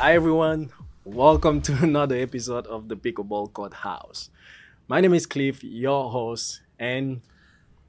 [0.00, 0.70] Hi everyone,
[1.04, 4.30] welcome to another episode of the Pickleball Court House.
[4.86, 7.20] My name is Cliff, your host, and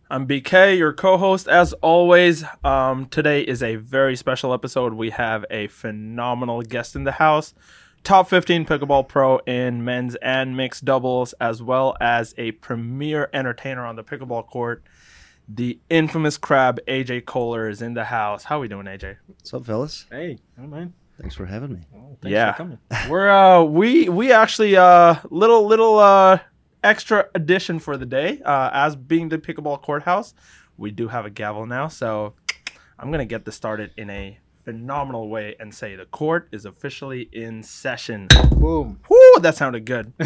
[0.09, 1.47] I'm BK, your co-host.
[1.47, 4.93] As always, um, today is a very special episode.
[4.95, 7.53] We have a phenomenal guest in the house,
[8.03, 13.85] top 15 pickleball pro in men's and mixed doubles, as well as a premier entertainer
[13.85, 14.83] on the pickleball court.
[15.47, 18.45] The infamous crab AJ Koller is in the house.
[18.45, 19.17] How are we doing, AJ?
[19.27, 20.07] What's up, fellas?
[20.11, 21.79] hey, oh man, Thanks for having me.
[21.95, 22.53] oh, thanks Yeah.
[22.53, 22.79] for coming.
[23.09, 26.39] We're uh we we actually uh little little uh
[26.83, 28.41] extra addition for the day.
[28.43, 30.33] Uh as being the pickleball courthouse,
[30.77, 32.35] we do have a gavel now, so
[32.97, 37.29] I'm gonna get this started in a phenomenal way and say the court is officially
[37.33, 38.27] in session.
[38.51, 38.99] Boom.
[39.09, 40.13] Whoo, that sounded good.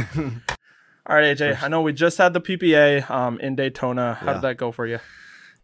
[1.05, 1.61] All right, AJ.
[1.61, 4.13] I know we just had the PPA um in Daytona.
[4.15, 4.33] How Yeah.
[4.33, 4.99] did that go for you?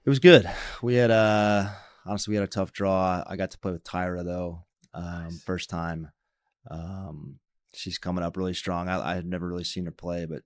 [0.05, 0.49] It was good.
[0.81, 1.69] We had uh
[2.05, 3.23] honestly we had a tough draw.
[3.27, 6.11] I got to play with Tyra though, um, first time.
[6.69, 7.39] Um,
[7.73, 8.89] she's coming up really strong.
[8.89, 10.43] I, I had never really seen her play, but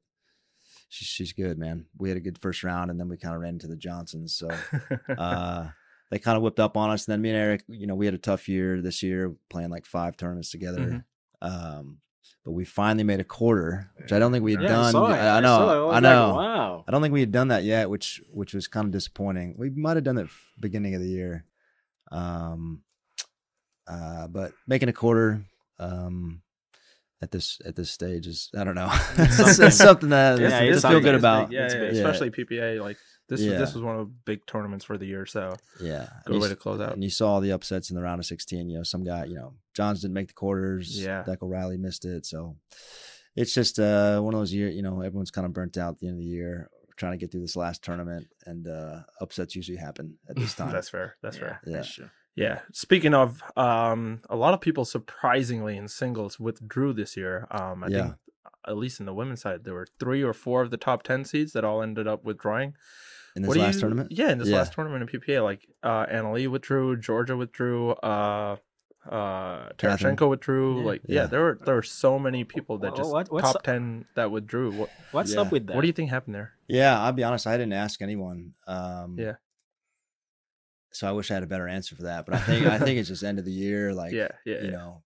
[0.90, 1.86] she's she's good, man.
[1.98, 4.36] We had a good first round, and then we kind of ran into the Johnsons.
[4.36, 4.50] So
[5.18, 5.70] uh,
[6.12, 7.08] they kind of whipped up on us.
[7.08, 9.70] And then me and Eric, you know, we had a tough year this year, playing
[9.70, 10.80] like five tournaments together.
[10.80, 11.04] Mhm.
[11.42, 11.98] Um,
[12.46, 14.96] but we finally made a quarter, which I don't think we had Yeah, done.
[14.96, 16.36] I, I know, I like, know.
[16.36, 16.84] wow.
[16.88, 19.56] I don't think we had done that yet, which which was kind of disappointing.
[19.58, 20.28] We might have done it
[20.60, 21.46] beginning of the year,
[22.12, 22.82] um,
[23.88, 25.42] uh, but making a quarter
[25.80, 26.42] um,
[27.22, 28.90] at this at this stage is I don't know.
[29.18, 29.66] it's, something.
[29.66, 31.52] it's something that Yeah, I it's feel good It's about.
[31.52, 32.82] Yeah, It's yeah, especially PPA.
[32.82, 32.98] Like
[33.30, 36.42] this was this was one of the big tournaments for the year, so Yeah, good
[36.42, 36.94] way you to close out.
[36.94, 38.70] And you saw the upsets in the round of 16.
[38.70, 41.02] You know, some guy, you know, Johns didn't make the quarters.
[41.02, 41.24] Yeah.
[41.24, 42.26] Deco Riley missed it.
[42.26, 42.58] So
[43.36, 46.00] it's just uh, one of those years, you know, everyone's kind of burnt out at
[46.00, 49.56] the end of the year trying to get through this last tournament, and uh, upsets
[49.56, 50.72] usually happen at this time.
[50.72, 51.16] That's fair.
[51.22, 51.60] That's fair.
[51.66, 51.78] Yeah.
[51.78, 52.10] that's true.
[52.36, 52.62] Yeah.
[52.72, 57.48] Speaking of, um, a lot of people surprisingly in singles withdrew this year.
[57.52, 58.02] Um, I Yeah.
[58.04, 58.16] think
[58.66, 61.26] at least in the women's side, there were three or four of the top ten
[61.26, 62.76] seeds that all ended up withdrawing.
[63.36, 64.12] in this What last you- tournament.
[64.12, 64.58] Yeah, in this Yeah.
[64.58, 68.58] last tournament in PPA, like uh, Anna Leigh withdrew, Jorja withdrew, uh,
[69.10, 70.16] uh, Catherine.
[70.16, 70.80] Tarashenko withdrew.
[70.82, 70.86] Yeah.
[70.86, 71.22] Like, yeah.
[71.22, 71.26] Yeah.
[71.26, 74.72] there were there were so many people that just what- top up- ten that withdrew.
[74.74, 75.42] What What's Yeah.
[75.42, 75.76] up with that?
[75.76, 76.54] What do you think happened there?
[76.68, 77.48] Yeah, I'll be honest.
[77.48, 78.54] I didn't ask anyone.
[78.68, 79.34] Um, Yeah.
[80.94, 82.98] So I wish I had a better answer for that, but I think I think
[83.00, 83.94] it's just end of the year.
[83.94, 84.72] Like, yeah, yeah, you yeah.
[84.72, 85.04] know,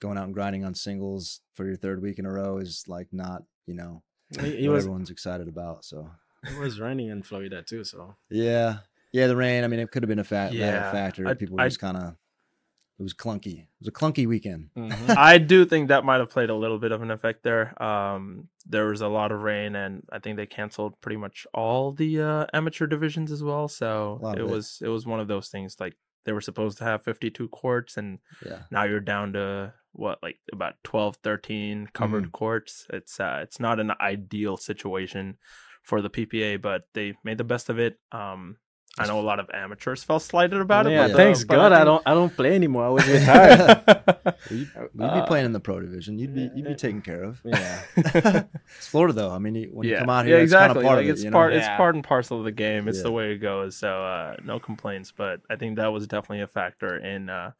[0.00, 3.08] going out and grinding on singles for your third week in a row is like
[3.12, 4.02] not, you know,
[4.34, 5.84] what was everyone's excited about.
[5.84, 6.10] So
[6.44, 8.78] it was raining in Florida too, so yeah,
[9.12, 9.64] yeah, the rain.
[9.64, 11.26] I mean, it could have been a fa- Yeah, factor.
[11.26, 12.14] I- People I- just kind of.
[12.98, 13.60] It was clunky.
[13.64, 14.70] It was a clunky weekend.
[14.76, 17.80] I do think that might have played a little bit of an effect there.
[17.82, 21.92] Um, there was a lot of rain, and I think they canceled pretty much all
[21.92, 23.68] the uh, amateur divisions as well.
[23.68, 24.48] So it it.
[24.48, 27.96] was it was one of those things like they were supposed to have 52 courts,
[27.98, 32.30] and Yeah, now you're down to what like about 12, 13 covered Mm-hmm.
[32.30, 32.86] courts.
[32.90, 35.36] It's uh, it's not an ideal situation
[35.82, 37.98] for the PPA, but they made the best of it.
[38.10, 38.56] Um,
[38.98, 41.08] I know a lot of amateurs felt slighted about yeah, it.
[41.08, 42.86] But, thanks uh, but God, I think- don't I don't play anymore.
[42.86, 43.82] I was retired.
[44.50, 46.18] you'd, you'd Uh, be playing in the pro division.
[46.18, 47.40] You'd be you'd be taken care of.
[47.44, 47.82] yeah.
[48.78, 49.30] It's Florida though.
[49.30, 50.80] I mean, you- when you come out here, yeah, it's kind exactly.
[50.82, 51.12] of part like of it.
[51.12, 51.58] it's you part, know?
[51.58, 51.76] it's Yeah.
[51.76, 52.88] part and parcel of the game.
[52.88, 53.76] It's the way it goes.
[53.76, 55.12] So uh, no complaints.
[55.16, 57.52] But I think that was definitely a factor in uh,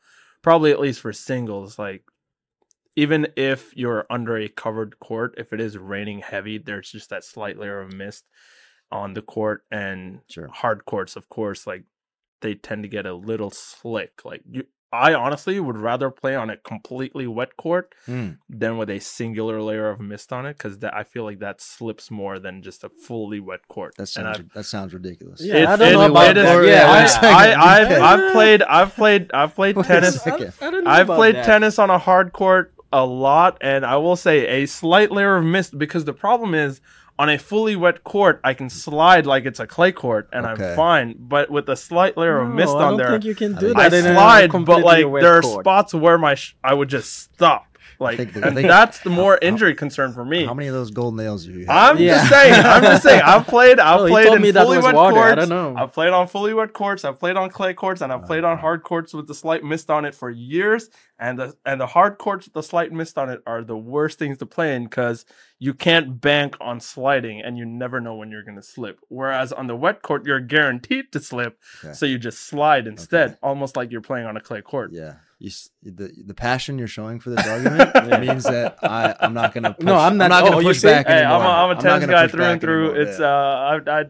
[0.43, 1.79] probably at least for singles.
[1.79, 2.03] Like
[2.97, 7.25] even if you're under a covered court, if it is raining heavy, there's just that
[7.25, 8.25] slight layer of mist
[8.93, 10.49] on the court and Sure.
[10.49, 11.17] hard courts.
[11.17, 11.85] Of course, like
[12.43, 14.25] they tend to get a little slick.
[14.25, 14.65] Like you.
[14.93, 18.31] I honestly would rather play on a completely wet court Hmm.
[18.49, 22.09] than with a singular layer of mist on it because I feel like that slips
[22.11, 23.95] more than just a fully wet court.
[23.99, 25.43] That sounds I've- that sounds ridiculous.
[25.45, 26.65] Yeah, it- I don't it- know about it is- that.
[26.65, 27.29] yeah, Yeah, I, wait a second.
[27.29, 27.91] I, I've,
[28.23, 30.25] I've played, I've played, I've played tennis.
[30.27, 31.45] I don't know I've played that.
[31.45, 35.45] tennis on a hard court a lot, and I will say a slight layer of
[35.45, 36.81] mist because the problem is
[37.19, 40.71] on a fully wet court, I can slide like it's a clay court, and Okay.
[40.71, 41.15] I'm fine.
[41.19, 43.57] But with a slight layer of No, mist I on don't there, think you can
[43.57, 43.95] I do think- that.
[43.95, 45.65] I in a slide, but like there are court.
[45.65, 47.65] spots where my sh- I would just stop.
[47.99, 50.45] Like, think the- and think- that's the more how- injury concern for me.
[50.45, 51.97] How many of those gold nails do you have?
[51.97, 52.17] I'm Yeah.
[52.19, 52.55] just saying.
[52.65, 53.23] I'm just saying.
[53.25, 53.79] I've played.
[53.81, 55.19] I've he played told in fully was wet water.
[55.21, 55.75] I don't know.
[55.77, 57.05] I've played on fully wet courts.
[57.05, 59.91] I've played on clay courts, and I've played on hard courts with the slight mist
[59.91, 60.91] on it for years.
[61.19, 64.19] And the and the hard courts with the slight mist on it are the worst
[64.19, 65.25] things to play in because
[65.59, 68.99] you can't bank on sliding, and you never know when you're going to slip.
[69.09, 71.95] Whereas on the wet court, you're guaranteed to slip, Okay.
[71.95, 73.39] so you just slide instead, Okay.
[73.43, 74.91] almost like you're playing on a clay court.
[74.93, 75.15] Yeah.
[75.39, 75.51] You,
[75.83, 77.95] the the passion you're showing for this argument
[78.27, 80.87] means that I I'm not gonna push, No, I'm not- not gonna oh, push see?
[80.89, 82.85] back Hey, I'm a, I'm a not tennis gonna guy push through and through.
[82.95, 83.27] anymore, It's yeah.
[83.27, 84.05] uh, I I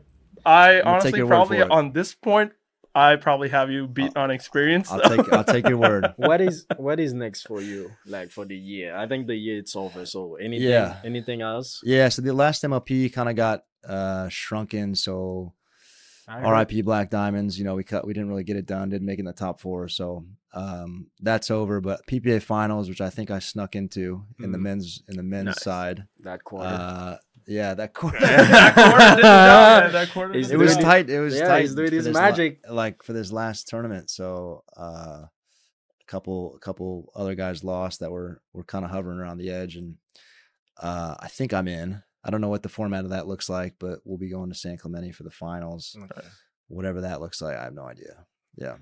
[0.79, 2.53] I honestly probably on this point
[2.95, 4.91] I probably have you beat on experience.
[4.91, 6.07] I'll take I'll take your word.
[6.17, 7.91] what is what is next for you?
[8.07, 8.97] Like for the year?
[8.97, 10.07] I think the year it's over.
[10.07, 10.97] So anything Yeah.
[11.05, 11.81] anything else?
[11.85, 15.56] Yeah, so the last MLP kind of got uh shrunken, so I heard-
[16.29, 19.19] RIP Black Diamonds, you know, we cut we didn't really get it done, didn't make
[19.19, 20.25] it in the top 4, so
[20.55, 24.63] um that's over, but PPA finals, which I think I snuck into in the Mhm.
[24.63, 25.63] men's in the men's Nice.
[25.63, 26.05] side.
[26.21, 26.67] That quarter.
[26.69, 27.17] Uh
[27.49, 28.19] yeah, that quarter.
[28.19, 29.93] that quarter did the job, man.
[29.93, 31.09] That quarter it the was tight.
[31.11, 31.61] It was Yeah, tight.
[31.61, 32.61] he's doing his this la- magic.
[32.69, 34.11] like for this last tournament.
[34.11, 35.31] So uh, a
[36.09, 39.77] couple, a couple other guys lost that were were kind of hovering around the edge,
[39.77, 39.97] and
[40.83, 42.03] uh, I think I'm in.
[42.27, 44.55] I don't know what the format of that looks like, but we'll be going to
[44.59, 45.97] San Clemente for the finals.
[45.97, 46.27] Okay.
[46.69, 48.27] Whatever that looks like, I have no idea.
[48.57, 48.77] Yeah.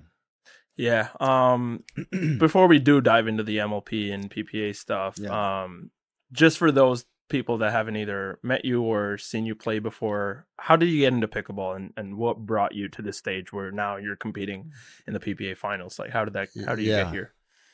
[0.75, 1.09] Yeah.
[1.19, 1.83] Um,
[2.39, 5.63] before we do dive into the MLP and PPA stuff, Yeah.
[5.63, 5.91] um,
[6.31, 10.75] just for those people that haven't either met you or seen you play before, how
[10.75, 13.95] did you get into pickleball and, and what brought you to this stage where now
[13.97, 14.71] you're competing
[15.07, 15.97] in the PPA finals?
[15.99, 17.03] Like, how did that, how did you Yeah.
[17.03, 17.31] get here?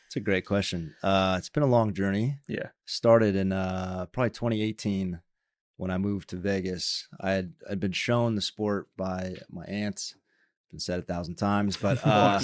[0.07, 0.93] It's a great question.
[1.01, 2.39] Uh, it's been a long journey.
[2.47, 2.67] Yeah.
[2.85, 5.21] Started in uh, probably 2018
[5.81, 7.07] when I moved to Vegas.
[7.19, 10.15] I had I'd been shown the sport by my aunts.
[10.69, 12.39] Been said a thousand times, but uh,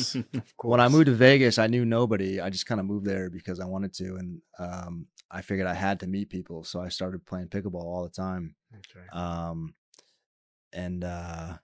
[0.63, 2.42] when I moved to Vegas, I knew nobody.
[2.42, 5.75] I just kind of moved there because I wanted to, and um, I figured I
[5.75, 8.56] had to meet people, so I started playing pickleball all the time.
[8.75, 9.06] Okay.
[9.13, 9.75] Um,
[10.74, 11.57] and uh,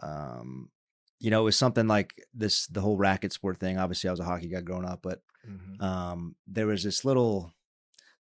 [0.00, 0.70] um,
[1.18, 3.78] you know, it was something like this the whole racket sport thing.
[3.78, 5.82] Obviously, I was a hockey guy growing up, but Mhm.
[5.82, 7.52] um, there was this little,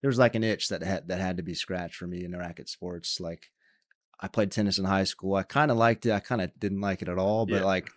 [0.04, 2.30] there was like an itch that had that had to be scratched for me in
[2.30, 3.20] the racket sports.
[3.20, 3.50] Like,
[4.20, 5.34] I played tennis in high school.
[5.34, 6.12] I kind of liked it.
[6.12, 7.64] I kind of didn't like it at all, but Yeah.
[7.64, 7.88] like,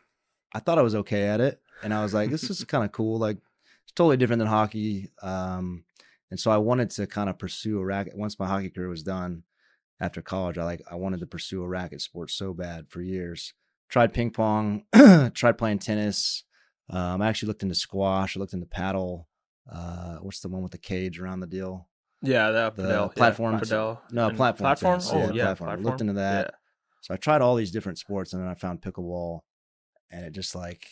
[0.55, 2.93] I thought I was okay at it, and I was like, this is kind of
[2.93, 3.19] cool.
[3.19, 3.39] Like,
[3.83, 5.09] it's totally different than hockey.
[5.21, 5.83] Um,
[6.31, 8.17] and so I wanted to kind of pursue a racket.
[8.17, 9.43] Once my hockey career was done,
[9.99, 13.53] after college, I like I wanted to pursue a racket sport so bad for years.
[13.89, 14.85] Tried ping pong,
[15.33, 16.45] tried playing tennis.
[16.89, 18.37] Um, I actually looked into squash.
[18.37, 19.27] I looked into paddle.
[19.69, 21.89] Uh, what's the one with the cage around the deal?
[22.21, 23.99] Yeah, the, The Padel, platform- yeah, Padel.
[24.11, 24.99] no, and platform Platform?
[24.99, 25.11] tennis.
[25.13, 25.69] Oh, Yeah, yeah, platform.
[25.69, 26.55] I looked into that.
[27.01, 29.41] So I tried all these different sports, and then I found pickleball,
[30.09, 30.87] and it just like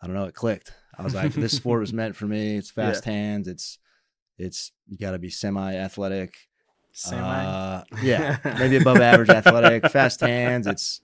[0.00, 0.72] I don't know, it clicked.
[0.96, 2.56] I was like, this sport was meant for me.
[2.56, 3.48] It's fast hands.
[3.48, 3.78] It's
[4.36, 6.36] it's you got to be semi athletic.
[6.92, 7.20] Semi.
[7.22, 10.66] Uh, yeah, maybe above average athletic, fast hands.
[10.66, 11.00] It's,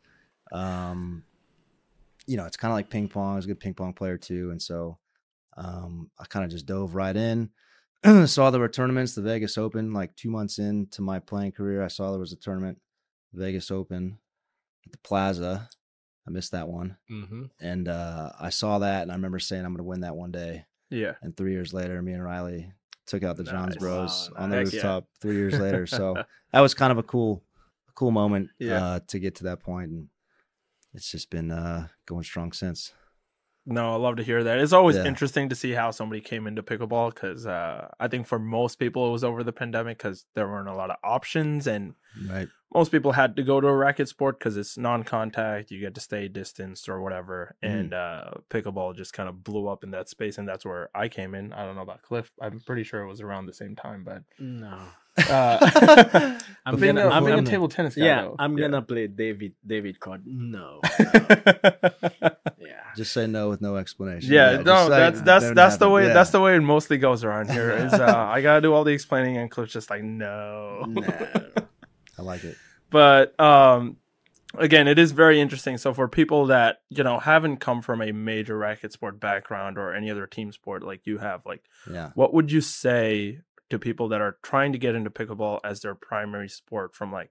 [0.52, 1.24] um,
[2.26, 3.32] you know, it's kind of like ping pong.
[3.32, 4.98] I was a good ping pong player too, and so,
[5.56, 7.50] um, I kind of just dove right in.
[8.26, 11.82] saw there were tournaments, the Vegas Open, like two months into my playing career.
[11.82, 12.78] I saw there was a tournament,
[13.32, 14.18] Vegas Open,
[14.86, 15.68] at the Plaza.
[16.26, 17.50] I missed that one, Mhm.
[17.60, 20.30] and uh, I saw that, and I remember saying I'm going to win that one
[20.30, 20.64] day.
[20.90, 21.14] Yeah.
[21.22, 22.72] And three years later, me and Riley
[23.06, 24.66] took out the Johns Bros on the nice.
[24.72, 24.78] Heck yeah.
[24.78, 25.86] rooftop three years later.
[25.86, 26.14] So
[26.52, 27.42] that was kind of a cool,
[27.94, 28.82] cool moment Yeah.
[28.84, 30.08] uh, to get to that point, and
[30.94, 32.92] it's just been uh, going strong since.
[33.66, 34.58] No, I love to hear that.
[34.58, 35.06] It's always Yeah.
[35.06, 39.08] interesting to see how somebody came into pickleball because uh, I think for most people
[39.08, 41.94] it was over the pandemic because there weren't a lot of options and
[42.28, 42.48] Right.
[42.72, 45.70] Most people had to go to a racket sport because it's non-contact.
[45.70, 47.54] You get to stay distanced or whatever.
[47.62, 47.70] Mhm.
[47.80, 51.08] And uh, pickleball just kind of blew up in that space, and that's where I
[51.08, 51.52] came in.
[51.52, 52.30] I don't know about Cliff.
[52.40, 54.76] I'm pretty sure it was around the same time, but No.
[55.28, 58.06] uh, I'm being, gonna- a, I'm being a gonna- table tennis guy.
[58.06, 58.36] Yeah, though.
[58.40, 58.66] I'm Yeah.
[58.68, 60.22] gonna play David David card.
[60.26, 60.80] No.
[60.82, 60.90] no.
[62.58, 62.80] yeah.
[62.96, 64.32] Just say no with no explanation.
[64.32, 65.92] Yeah, just no, say that's it that's didn't that's the happen.
[65.94, 66.12] way Yeah.
[66.14, 67.70] that's the way it mostly goes around here.
[67.70, 70.84] Is uh, I gotta do all the explaining, and Cliff's just like, no.
[70.88, 71.02] No.
[72.24, 72.56] Like it.
[72.90, 73.96] but um,
[74.56, 75.78] again, it is very interesting.
[75.78, 79.94] So for people that you know haven't come from a major racket sport background or
[79.94, 82.10] any other team sport like you have, like, Yeah.
[82.14, 83.40] what would you say
[83.70, 87.30] to people that are trying to get into pickleball as their primary sport from like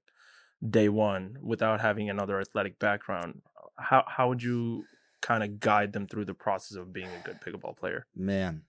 [0.68, 3.42] day one without having another athletic background?
[3.78, 4.86] How how would you
[5.22, 8.06] kind of guide them through the process of being a good pickleball player?
[8.16, 8.64] Man,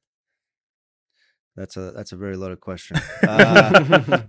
[1.57, 2.97] that's a that's a very loaded question.
[3.27, 4.27] Uh,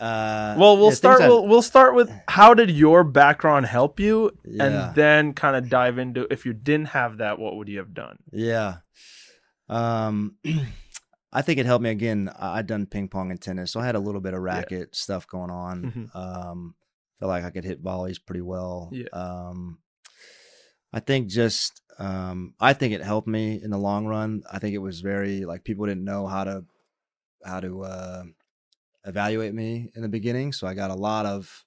[0.00, 1.20] uh, well, we'll yeah, start.
[1.20, 4.64] We'll, we'll start with how did your background help you, Yeah.
[4.64, 7.92] and then kind of dive into if you didn't have that, what would you have
[7.94, 8.18] done?
[8.32, 8.76] Yeah.
[9.68, 10.36] Um,
[11.32, 12.30] I think it helped me again.
[12.38, 15.26] I'd done ping pong and tennis, so I had a little bit of racket stuff
[15.28, 16.10] going on.
[16.12, 16.16] Mhm.
[16.16, 16.74] Um,
[17.20, 18.88] felt like I could hit volleys pretty well.
[18.92, 19.06] Yeah.
[19.12, 19.78] Um,
[20.92, 24.42] I think just um, I think it helped me in the long run.
[24.50, 26.64] I think it was very like people didn't know how to
[27.44, 28.22] how to uh,
[29.04, 31.64] evaluate me in the beginning, so I got a lot of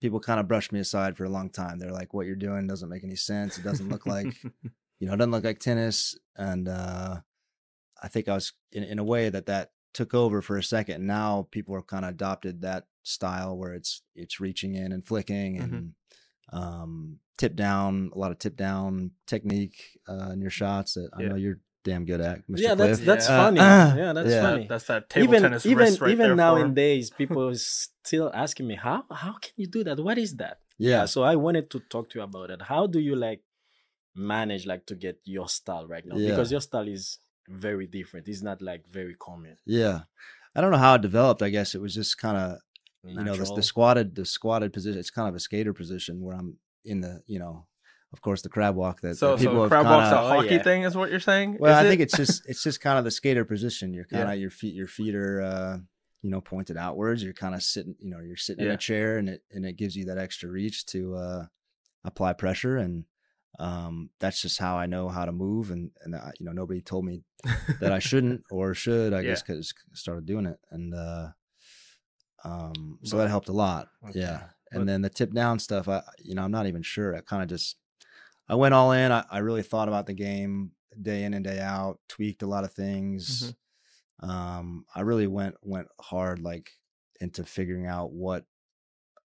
[0.00, 1.78] people kind of brushed me aside for a long time.
[1.78, 3.58] They're like, "What you're doing doesn't make any sense.
[3.58, 4.34] It doesn't look like
[5.00, 6.16] you know, it doesn't look like tennis.
[6.36, 7.20] And uh,
[8.02, 11.06] I think I was in, in a way that that took over for a second.
[11.06, 15.58] Now people have kind of adopted that style where it's it's reaching in and flicking,
[15.58, 15.92] and
[16.52, 21.22] um, tip down, a lot of tip down technique uh, in your shots that I
[21.22, 21.28] Yeah.
[21.30, 22.38] know you're damn good at.
[22.50, 22.58] Mr.
[22.64, 23.06] Yeah, that's Cliff.
[23.10, 23.40] that's Yeah.
[23.42, 23.60] funny.
[23.60, 24.42] Uh, yeah, that's yeah.
[24.46, 24.64] funny.
[24.72, 26.66] That's that table even tennis even wrist right even there for him.
[26.68, 27.62] nowadays, people is
[28.04, 29.96] still asking me how how can you do that?
[30.08, 30.56] What is that?
[30.90, 32.60] yeah, So I wanted to talk to you about it.
[32.72, 33.42] How do you like
[34.14, 36.16] manage like to get your style right now?
[36.16, 36.30] Yeah.
[36.30, 37.18] Because your style is
[37.48, 38.28] very different.
[38.28, 39.56] It's not like very common.
[39.66, 39.98] yeah.
[40.56, 41.40] I don't know how it developed.
[41.42, 42.58] I guess it was just kind of
[43.04, 44.98] you know the, the squatted the squatted position.
[44.98, 47.66] It's kind of a skater position where I'm in the you know,
[48.12, 50.20] of course the crab walk that, So, that people so have crab kinda, walk's a
[50.20, 50.62] Oh, hockey yeah.
[50.62, 51.58] thing, is what you're saying?
[51.60, 51.88] Well, Is I it?
[51.90, 53.92] think it's just it's just kind of the skater position.
[53.92, 54.34] You're kind of Yeah.
[54.34, 55.78] your feet your feet are uh,
[56.22, 57.22] you know pointed outwards.
[57.22, 59.76] You're kind of sitting you know you're sitting in a chair and it and it
[59.76, 61.46] gives you that extra reach to uh,
[62.04, 63.04] apply pressure and
[63.58, 66.80] um, that's just how I know how to move and and I, you know nobody
[66.80, 67.24] told me
[67.80, 69.12] that I shouldn't or should.
[69.12, 69.30] I Yeah.
[69.30, 71.28] guess because started doing it and uh,
[72.44, 73.88] um, so But- that helped a lot.
[74.08, 74.20] Okay.
[74.20, 75.88] Yeah, But- and then the tip down stuff.
[75.88, 77.16] I you know I'm not even sure.
[77.16, 77.76] I kind of just
[78.48, 79.12] I went all in.
[79.12, 82.00] I, I really thought about the game day in and day out.
[82.08, 83.54] Tweaked a lot of things.
[84.20, 86.70] Um, I really went went hard like
[87.20, 88.44] into figuring out what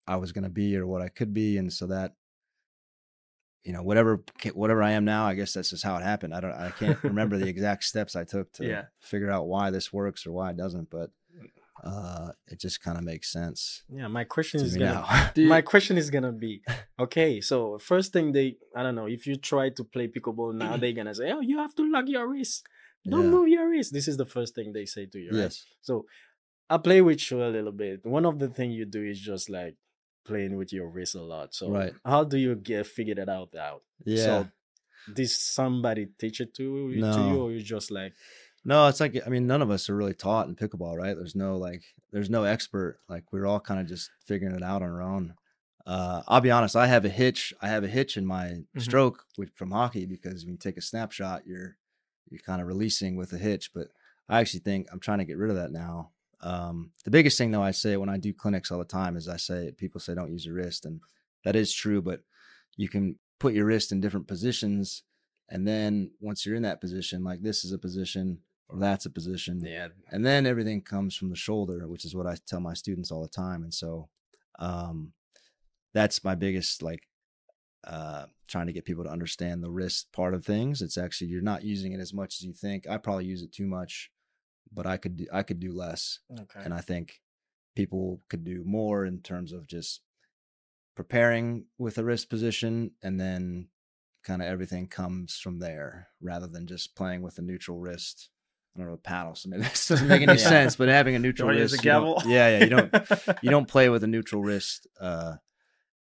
[0.06, 2.14] I was going to be or what I could be, and so that
[3.64, 6.34] you know whatever whatever I am now, I guess that's just how it happened.
[6.34, 8.82] I don't I can't remember the exact steps I took to Yeah.
[9.00, 11.10] figure out why this works or why it doesn't, but
[11.82, 15.04] uh, it just kind of makes sense Yeah, my question to is me gonna
[15.36, 15.48] now.
[15.54, 16.62] My question is gonna be
[16.98, 20.76] okay so first thing they i don't know if you try to play pickleball now
[20.76, 22.66] they're gonna say oh you have to lock your wrist.
[23.08, 23.30] Don't Yeah.
[23.36, 23.92] move your wrist.
[23.92, 25.42] This is the first thing they say to you right?
[25.50, 26.06] Yes, so
[26.70, 28.06] i play with you a little bit.
[28.06, 29.74] One of the things you do is just like
[30.24, 31.52] playing with your wrist a lot.
[31.52, 31.94] So Right.
[32.04, 33.54] how do you get figure that out?
[33.56, 33.82] Out?
[34.04, 34.24] Yeah.
[34.24, 34.48] so
[35.12, 36.64] did somebody teach it to,
[37.14, 38.12] to you or you just like
[38.64, 41.16] No, it's like I mean, none of us are really taught in pickleball, right?
[41.16, 43.00] There's no like, there's no expert.
[43.08, 45.34] Like we're all kind of just figuring it out on our own.
[45.84, 46.76] Uh, I'll be honest.
[46.76, 47.52] I have a hitch.
[47.60, 48.80] I have a hitch in my Mhm.
[48.80, 51.76] stroke with, from hockey because when you take a snapshot, you're
[52.30, 53.72] you're kind of releasing with a hitch.
[53.74, 53.88] But
[54.28, 56.12] I actually think I'm trying to get rid of that now.
[56.40, 59.28] Um, the biggest thing though, I say when I do clinics all the time is
[59.28, 61.00] I say people say don't use your wrist, and
[61.44, 62.00] that is true.
[62.00, 62.20] But
[62.76, 65.02] you can put your wrist in different positions,
[65.48, 68.38] and then once you're in that position, like this is a position
[68.72, 72.26] or that's a position, yeah and then everything comes from the shoulder, which is what
[72.26, 73.62] I tell my students all the time.
[73.62, 74.08] And so,
[74.58, 75.12] um,
[75.94, 77.02] that's my biggest like
[77.84, 80.82] uh trying to get people to understand the wrist part of things.
[80.82, 82.88] It's actually you're not using it as much as you think.
[82.88, 84.10] I probably use it too much,
[84.72, 87.20] but I could do, I could do less, okay and I think
[87.74, 90.02] people could do more in terms of just
[90.94, 93.68] preparing with a wrist position and then
[94.22, 98.28] kind of everything comes from there rather than just playing with a neutral wrist.
[98.74, 99.34] I don't know, paddle.
[99.34, 100.48] So maybe this doesn't make any Yeah.
[100.48, 101.82] sense, but having a neutral want to use wrist.
[101.82, 102.22] a gavel?
[102.26, 102.64] yeah, yeah.
[102.64, 102.94] You don't
[103.42, 105.34] you don't play with a neutral wrist uh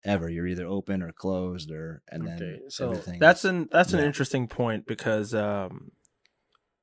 [0.04, 0.28] ever.
[0.30, 4.86] You're either open or closed or and then so That's an that's an interesting point
[4.86, 5.90] because um,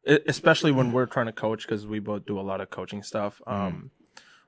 [0.06, 3.42] especially when we're trying to coach because we both do a lot of coaching stuff.
[3.48, 3.54] Mm.
[3.54, 3.92] Um,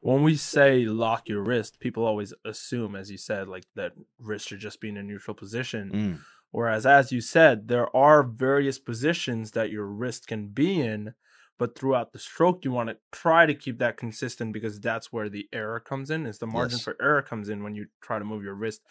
[0.01, 4.47] when we say lock your wrist, people always assume, as you said, like that wrist
[4.47, 5.91] should just be in a neutral position.
[5.91, 6.19] Mm,
[6.51, 11.13] Whereas, as you said, there are various positions that your wrist can be in,
[11.59, 15.29] but throughout the stroke, you want to try to keep that consistent because that's where
[15.29, 16.25] the error comes in.
[16.25, 16.83] Is the margin Yes.
[16.85, 18.81] for error comes in when you try to move your wrist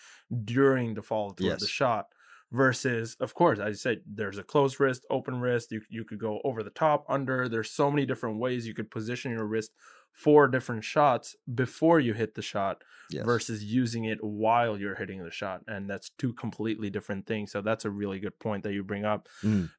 [0.44, 2.08] during the fall toward the shot.
[2.50, 5.70] Versus, of course, as you said, there's a closed wrist, open wrist.
[5.70, 7.48] You you could go over the top, under.
[7.48, 9.72] There's so many different ways you could position your wrist
[10.12, 13.24] for different shots before you hit the shot yes.
[13.24, 15.60] versus using it while you're hitting the shot.
[15.68, 17.52] And that's two completely different things.
[17.52, 19.28] So that's a really good point that you bring up.
[19.44, 19.70] Mm.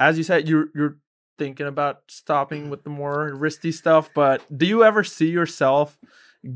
[0.00, 0.98] As you said, you're you're
[1.38, 5.96] thinking about stopping with the more risky stuff, but do you ever see yourself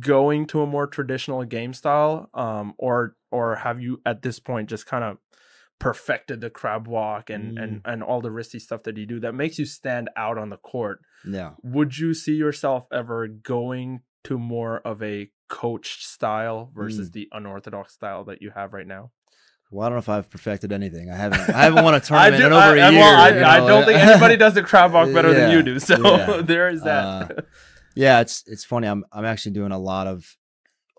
[0.01, 2.29] going to a more traditional game style?
[2.35, 5.19] Um or or have you at this point just kind of
[5.79, 9.35] perfected the crab walk and and and all the risky stuff that you do that
[9.35, 11.01] makes you stand out on the court?
[11.25, 11.53] Yeah.
[11.63, 17.13] would you see yourself ever going to more of a coached style versus Mm.
[17.13, 19.11] the unorthodox style that you have right now?
[19.73, 21.11] Well, I don't know if I've perfected anything.
[21.11, 21.41] I haven't.
[21.51, 23.01] I haven't won a tournament in over I, a year.
[23.01, 25.79] well, I, you I don't think anybody does the crab walk better than you do.
[25.79, 26.43] So yeah.
[26.45, 27.05] there is that.
[27.05, 27.43] Uh,
[27.95, 28.87] yeah, it's it's funny.
[28.87, 30.37] I'm I'm actually doing a lot of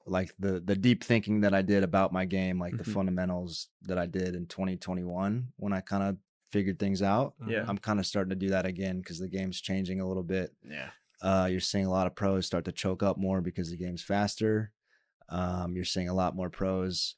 [0.06, 2.94] like the the deep thinking that I did about my game, like the Mhm.
[2.94, 6.18] fundamentals that I did in 2021 when I kind of
[6.52, 7.34] figured things out.
[7.48, 7.64] yeah.
[7.68, 10.52] I'm kind of starting to do that again because the game's changing a little bit.
[10.70, 10.90] yeah
[11.22, 14.04] Uh, you're seeing a lot of pros start to choke up more because the game's
[14.04, 14.72] faster.
[15.30, 17.16] Um, you're seeing a lot more pros,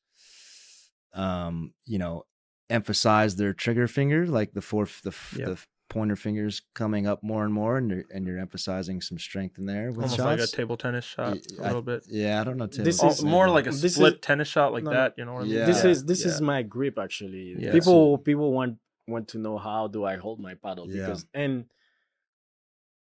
[1.16, 2.24] um, you know,
[2.70, 5.48] emphasize their trigger finger, like the four, the f- Yep.
[5.48, 9.58] the pointer fingers coming up more and more, and you're, and you're emphasizing some strength
[9.60, 10.40] in there with Almost shots.
[10.42, 12.04] like a table tennis shot, Y- a I- little bit.
[12.10, 12.66] yeah, I don't know.
[12.66, 14.92] This table is- Oh, tennis, more like a This is- split tennis shot like No,
[14.92, 14.98] no.
[14.98, 15.14] that.
[15.18, 15.54] You know what I mean?
[15.54, 15.66] Yeah.
[15.66, 16.32] this is this yeah.
[16.32, 17.56] is my grip actually.
[17.60, 17.72] Yeah.
[17.72, 21.06] People people want want to know how do I hold my paddle Yeah.
[21.06, 21.66] because and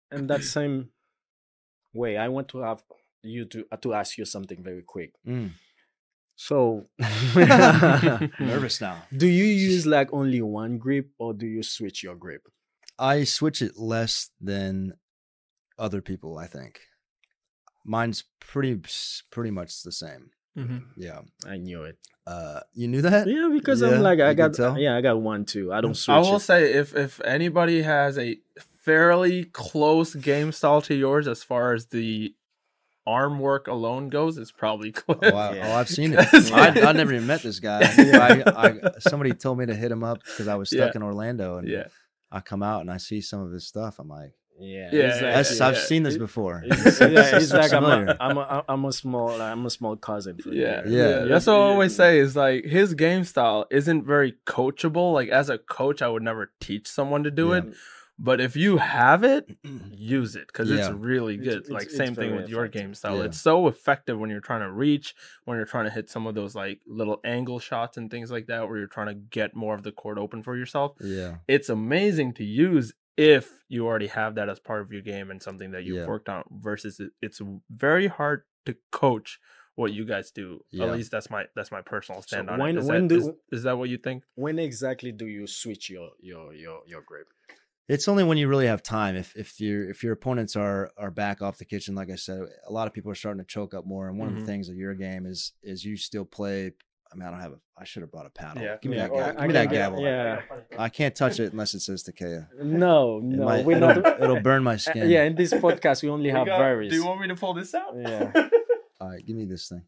[0.10, 0.90] and that same
[1.94, 2.84] way I want to have
[3.24, 5.12] you to uh, to ask you something very quick.
[5.28, 5.52] Mm.
[6.42, 6.88] So
[8.40, 9.04] Nervous now.
[9.16, 12.42] do you use like only one grip or do you switch your grip?
[12.98, 14.94] I switch it less than
[15.78, 16.40] other people.
[16.40, 16.80] I think
[17.86, 18.82] mine's pretty
[19.30, 20.32] pretty much the same.
[20.58, 20.86] Mhm.
[20.98, 21.22] Yeah.
[21.46, 21.98] I knew it.
[22.26, 23.28] Uh, you knew that?
[23.28, 25.72] Yeah, because Yeah, I'm like I got yeah I got one too.
[25.72, 26.16] I don't switch.
[26.16, 26.50] I will it.
[26.50, 28.40] say if if anybody has a
[28.80, 32.34] fairly close game style to yours as far as the
[33.08, 35.18] arm work alone goes, it's probably Cliff.
[35.24, 35.68] Oh, I, Yeah.
[35.68, 36.18] oh, I've seen it.
[36.20, 37.82] Because- I, I never even met this guy.
[37.84, 40.98] I, I, somebody told me to hit him up because I was stuck Yeah.
[40.98, 41.86] in Orlando, and yeah,
[42.32, 43.98] I come out and I see some of his stuff.
[44.00, 46.62] I'm like, Yeah, Yeah, it's like- That's, yeah, I've seen this before.
[46.66, 48.18] It's, yeah, it's like I'm a, familiar.
[48.20, 50.62] I'm a I'm a small I'm a small cousin for you.
[50.62, 51.10] yeah, Yeah.
[51.10, 51.20] yeah.
[51.26, 55.14] That's what I always say is like his game style isn't very coachable.
[55.14, 57.58] Like as a coach, I would never teach someone to do Yeah.
[57.58, 57.74] it.
[58.24, 59.50] But if you have it,
[59.92, 60.94] use it because it's Yeah.
[60.96, 61.58] really It's- good.
[61.64, 62.82] it's- like it's same thing very with your effective.
[62.82, 63.18] game style.
[63.18, 63.24] Yeah.
[63.26, 66.36] It's so effective when you're trying to reach, when you're trying to hit some of
[66.36, 69.74] those like little angle shots and things like that, where you're trying to get more
[69.74, 70.96] of the court open for yourself.
[71.02, 75.32] Yeah, It's amazing to use if you already have that as part of your game
[75.32, 76.08] and something that you've Yeah.
[76.08, 76.44] worked on.
[76.52, 79.40] Versus it, it's very hard to coach
[79.76, 80.64] what you guys do.
[80.70, 80.86] Yeah.
[80.86, 82.82] At least that's my that's my personal So stand on when- it.
[82.82, 83.20] Is, when that, do-
[83.52, 84.24] is, is that what you think?
[84.36, 87.28] When exactly do you switch your your your your grip?
[87.88, 89.16] It's only when you really have time.
[89.16, 92.42] If if your if your opponents are are back off the kitchen, like I said,
[92.68, 94.08] a lot of people are starting to choke up more.
[94.08, 94.40] And one of Mhm.
[94.42, 96.72] the things of your game is is you still play.
[97.12, 97.60] I mean, I don't have a.
[97.78, 98.64] I should have brought a paddle.
[98.64, 98.78] Yeah.
[98.82, 99.08] Give me Yeah.
[99.08, 99.12] that.
[99.12, 99.30] Or Gavel.
[99.30, 100.02] I Give me can that get- gavel.
[100.02, 100.42] yeah.
[100.78, 102.48] I can't touch it unless it says Takwa.
[102.64, 104.22] No, It no, might- it'll, not.
[104.24, 105.10] it'll burn my skin.
[105.10, 106.92] Yeah, in this podcast we only We have got- varies.
[106.92, 107.94] Do you want me to pull this out?
[107.98, 108.32] Yeah.
[109.02, 109.84] All right, give me this thing.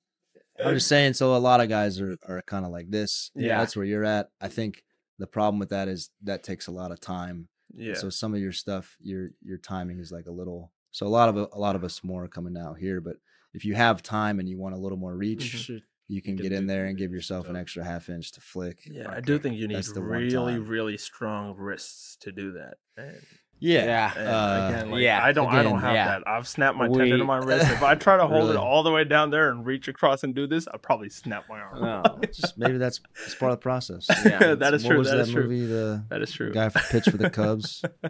[0.59, 1.13] I'm just saying.
[1.13, 3.31] So a lot of guys are are kind of like this.
[3.35, 3.59] Yeah.
[3.59, 4.29] that's where you're at.
[4.41, 4.83] I think
[5.17, 7.47] the problem with that is that takes a lot of time.
[7.75, 7.93] Yeah.
[7.95, 10.71] So some of your stuff, your your timing is like a little.
[10.91, 13.17] So a lot of a lot of us more coming out here, but
[13.53, 15.19] if you have time and you want a little more mm-hmm.
[15.19, 15.83] reach, Shoot.
[16.07, 18.79] you can get in there and give yourself an extra half inch to flick.
[18.85, 22.75] Yeah, I do think you need really, really strong wrists to do that.
[22.97, 23.21] And,
[23.65, 26.05] Yeah, and uh, again, like, yeah, I don't, I don't have yeah.
[26.19, 26.27] that.
[26.27, 27.71] I've snapped my We- tendon in my wrist.
[27.71, 28.55] If I try to hold Really?
[28.55, 31.45] it all the way down there and reach across and do this, I'd probably snap
[31.49, 31.81] my arm.
[31.81, 32.19] No.
[32.25, 34.07] just maybe that's it's part of the process.
[34.25, 34.99] Yeah, that is what true.
[34.99, 35.43] was That that is true.
[35.43, 35.65] movie?
[35.65, 36.51] The That is true.
[36.51, 37.83] guy for pitch for the Cubs.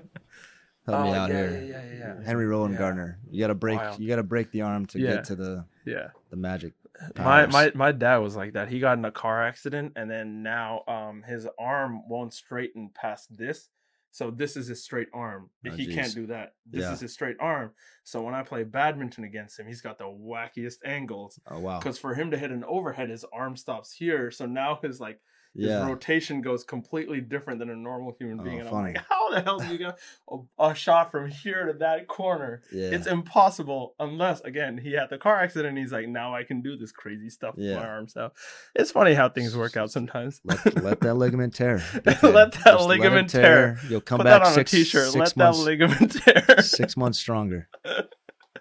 [0.87, 1.63] Help me Oh, out yeah, here.
[1.69, 2.25] yeah, yeah, yeah.
[2.25, 2.77] Henry Rowan Yeah.
[2.79, 3.19] Gardner.
[3.31, 3.77] You got to break.
[3.79, 3.99] Wild.
[3.99, 5.15] You got to break the arm to Yeah.
[5.15, 6.07] get to the Yeah.
[6.29, 6.73] the magic.
[7.17, 8.69] my my my dad was like that.
[8.69, 13.37] He got in a car accident and then now um his arm won't straighten past
[13.37, 13.69] this.
[14.13, 15.49] So this is his straight arm.
[15.67, 16.53] Oh, he can't do that.
[16.69, 16.93] This Yeah.
[16.93, 17.71] is his straight arm.
[18.03, 21.39] So when I play badminton against him, he's got the wackiest angles.
[21.47, 21.79] Oh wow.
[21.79, 24.29] Because for him to hit an overhead, his arm stops here.
[24.29, 25.19] So now his like
[25.55, 25.87] his Yeah.
[25.87, 28.57] rotation goes completely different than a normal human oh, being.
[28.57, 28.87] Oh, and funny.
[28.89, 32.07] I'm like, how the hell do you get a, a shot from here to that
[32.07, 32.61] corner?
[32.71, 32.89] Yeah.
[32.91, 36.61] It's impossible unless again he had the car accident and he's like, now I can
[36.61, 37.75] do this crazy stuff with Yeah.
[37.77, 38.07] my arm.
[38.07, 38.31] So
[38.75, 40.41] it's funny how things work out sometimes.
[40.43, 41.81] let, let that ligament tear.
[42.05, 43.77] Let that Just ligament tear.
[43.89, 45.11] You'll come Put back that on six, a t-shirt.
[45.11, 46.11] six Let months, that ligament
[46.47, 46.61] tear.
[46.61, 47.67] six months stronger.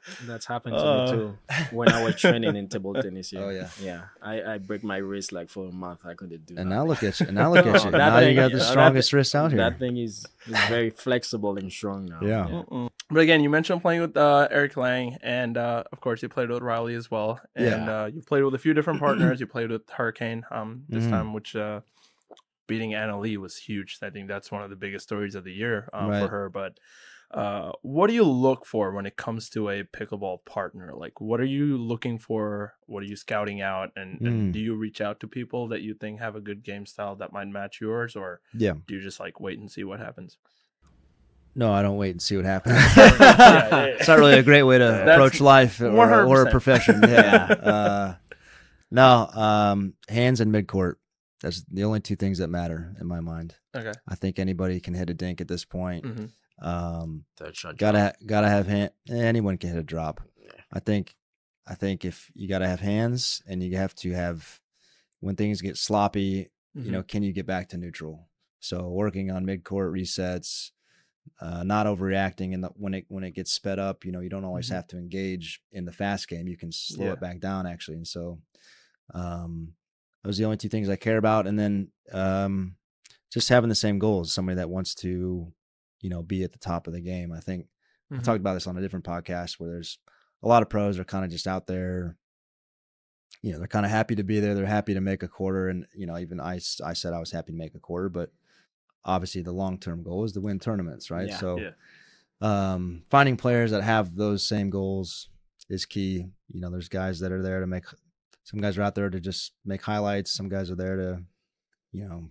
[0.26, 1.04] That's happened to Uh.
[1.04, 1.38] me too
[1.70, 3.32] when I was training in table tennis.
[3.32, 3.40] Yeah.
[3.40, 3.68] Oh, yeah.
[3.80, 4.02] yeah.
[4.20, 6.00] I, I break my wrist like for a month.
[6.04, 6.54] I couldn't do.
[6.56, 6.68] And nothing.
[6.70, 7.26] now look at you.
[7.26, 7.90] And now look at you.
[7.90, 9.58] That now you got the that strongest wrist out here.
[9.58, 12.20] That thing is, is very flexible and strong now.
[12.22, 12.46] Yeah.
[12.48, 12.88] Mm-mm.
[13.10, 16.48] But again, you mentioned playing with uh, Eric Lang, and uh, of course, you played
[16.50, 17.40] with Riley as well.
[17.54, 18.02] And Yeah.
[18.02, 19.38] uh, you played with a few different partners.
[19.38, 21.10] you played with Hurricane um, this Mhm.
[21.10, 21.80] time, which uh,
[22.66, 23.98] beating Anna Leigh was huge.
[24.02, 26.48] I think that's one of the biggest stories of the year um, for her.
[26.48, 26.78] But
[27.32, 30.92] uh, what do you look for when it comes to a pickleball partner?
[30.94, 32.74] Like, what are you looking for?
[32.86, 33.90] What are you scouting out?
[33.96, 34.52] And, and Mm.
[34.52, 37.32] do you reach out to people that you think have a good game style that
[37.32, 38.74] might match yours, or Yeah.
[38.86, 40.36] do you just like wait and see what happens?
[41.54, 42.74] No, I don't wait and see what happens.
[42.96, 43.84] Yeah, yeah, yeah.
[43.98, 47.02] it's not really a great way to approach life or, or a profession.
[47.02, 47.44] Yeah.
[47.44, 48.14] uh,
[48.90, 50.94] no, um, hands and midcourt.
[51.42, 53.56] That's the only two things that matter in my mind.
[53.74, 53.92] Okay.
[54.06, 56.04] I think anybody can hit a dink at this point.
[56.06, 56.26] hmm
[56.62, 57.76] Um, Third shot.
[57.76, 58.92] gotta gotta have hand.
[59.10, 60.20] eh, Anyone can hit a drop.
[60.40, 60.50] Yeah.
[60.72, 61.14] I think.
[61.66, 64.60] I think if you gotta have hands and you have to have
[65.20, 66.86] when things get sloppy, Mm-hmm.
[66.86, 68.28] you know, can you get back to neutral?
[68.60, 70.70] So working on mid court resets,
[71.40, 74.44] uh, not overreacting, and when it when it gets sped up, you know, you don't
[74.44, 74.74] always Mhm.
[74.74, 76.48] have to engage in the fast game.
[76.48, 77.12] You can slow Yeah.
[77.12, 78.40] it back down actually, and so
[79.14, 79.74] um,
[80.24, 81.46] those are the only two things I care about.
[81.46, 82.76] And then um,
[83.30, 84.32] just having the same goals.
[84.32, 85.52] Somebody that wants to
[86.02, 87.32] you know, be at the top of the game.
[87.32, 87.66] I think
[88.10, 88.22] I Mhm.
[88.24, 89.98] talked about this on a different podcast where there's
[90.42, 92.18] a lot of pros are kind of just out there.
[93.40, 94.54] You know, they're kind of happy to be there.
[94.54, 97.32] They're happy to make a quarter, and you know, even I, I said I was
[97.32, 98.30] happy to make a quarter, but
[99.04, 101.28] obviously the long term goal is to win tournaments, right?
[101.28, 101.38] Yeah.
[101.38, 101.70] so, Yeah.
[102.40, 105.28] um, finding players that have those same goals
[105.68, 106.26] is key.
[106.48, 107.84] You know, there's guys that are there to make.
[108.44, 110.32] Some guys are out there to just make highlights.
[110.32, 111.22] Some guys are there to,
[111.92, 112.28] you know,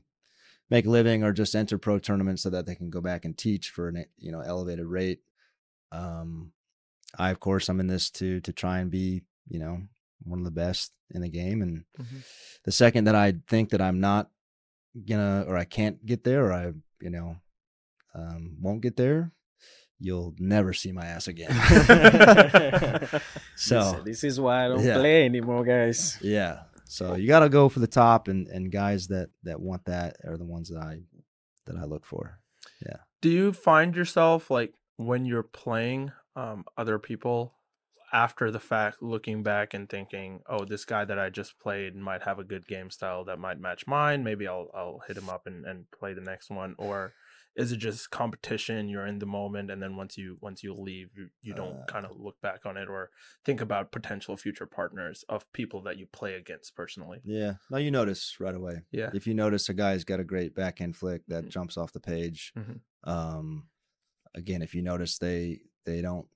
[0.71, 3.37] make a living or just enter pro tournaments so that they can go back and
[3.37, 5.19] teach for an you know elevated rate.
[5.91, 6.51] Um,
[7.19, 9.81] I of course I'm in this to to try and be you know
[10.23, 12.23] one of the best in the game, and Mhm.
[12.63, 14.29] the second that I think that I'm not
[15.05, 17.35] gonna or I can't get there or I you know
[18.15, 19.31] um, won't get there,
[19.99, 21.51] you'll never see my ass again.
[23.55, 24.97] so Listen, this is why I don't Yeah.
[24.99, 26.17] play anymore, guys.
[26.21, 29.85] yeah, so you got to go for the top, and and guys that that want
[29.85, 30.99] that are the ones that I
[31.65, 32.39] that I look for.
[32.85, 32.97] Yeah.
[33.21, 37.53] Do you find yourself like when you're playing um, other people
[38.11, 42.23] after the fact, looking back and thinking, "Oh, this guy that I just played might
[42.23, 44.25] have a good game style that might match mine.
[44.25, 47.13] Maybe I'll I'll hit him up and, and play the next one." Or
[47.55, 48.87] is it just competition?
[48.89, 51.85] You're in the moment, and then once you once you leave, you, you don't Uh,
[51.85, 53.11] kind of look back on it or
[53.45, 57.19] think about potential future partners of people that you play against personally.
[57.25, 58.81] Yeah, no, you notice right away.
[58.91, 59.09] Yeah.
[59.13, 61.49] If you notice a guy's got a great backhand flick that Mhm.
[61.49, 62.79] jumps off the page, Mhm.
[63.03, 63.67] um,
[64.33, 66.27] again, if you notice they they don't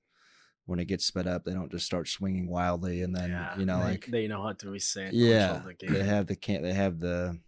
[0.65, 3.65] when it gets sped up, they don't just start swinging wildly, and then Yeah, you
[3.65, 5.13] know they, like they know how to reset.
[5.13, 5.93] yeah, the game.
[5.93, 7.39] they have the can't they have the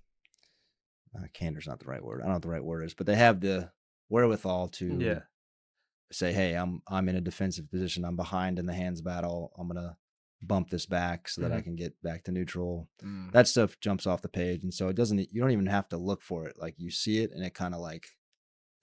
[1.16, 2.22] uh, candor's not the right word.
[2.22, 3.72] I don't know what the right word is, but they have the
[4.10, 5.20] wherewithal to Yeah.
[6.12, 8.06] say, hey, I'm I'm in a defensive position.
[8.06, 9.52] I'm behind in the hands battle.
[9.58, 9.98] I'm gonna
[10.42, 11.64] bump this back so that I Mhm.
[11.64, 12.88] can get back to neutral.
[13.04, 13.32] Mm.
[13.32, 15.20] That stuff jumps off the page, and so it doesn't.
[15.34, 16.58] You don't even have to look for it.
[16.60, 18.08] Like you see it, and it kind of like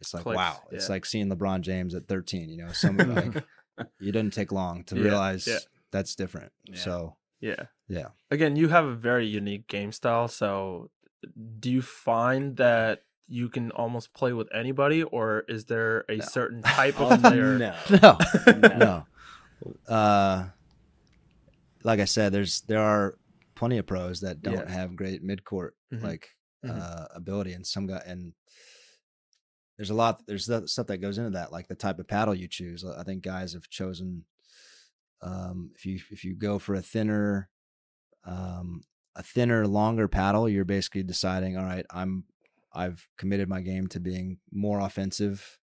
[0.01, 0.63] it's like Clicks, wow.
[0.73, 0.93] It's yeah.
[0.93, 2.51] like seeing LeBron James at 13.
[2.51, 3.45] You know, some like
[4.01, 5.49] it doesn't take long to Yeah, realize
[5.93, 6.53] that's different.
[6.75, 7.67] So Yeah.
[7.89, 8.09] yeah.
[8.31, 10.91] again you have a very unique game style so
[11.61, 16.25] do you find that you can almost play with anybody or is there a No.
[16.25, 17.75] certain type of player no.
[18.03, 18.19] no,
[18.57, 18.79] No.
[18.79, 19.07] no.
[19.89, 20.47] Uh,
[21.83, 23.17] like I said, there's there are
[23.55, 24.71] plenty of pros that don't Yeah.
[24.71, 26.03] have great mid court Mhm.
[26.03, 26.29] like
[26.65, 26.79] Mhm.
[26.81, 28.33] uh ability, and some guy and
[29.77, 32.35] there's a lot there's that stuff that goes into that, like the type of paddle
[32.35, 32.85] you choose.
[32.85, 34.25] I think guys have chosen
[35.23, 37.49] um if you if you go for a thinner
[38.25, 38.83] um
[39.17, 42.25] a thinner longer paddle you're basically deciding all right i'm
[42.73, 45.59] i've committed my game to being more offensive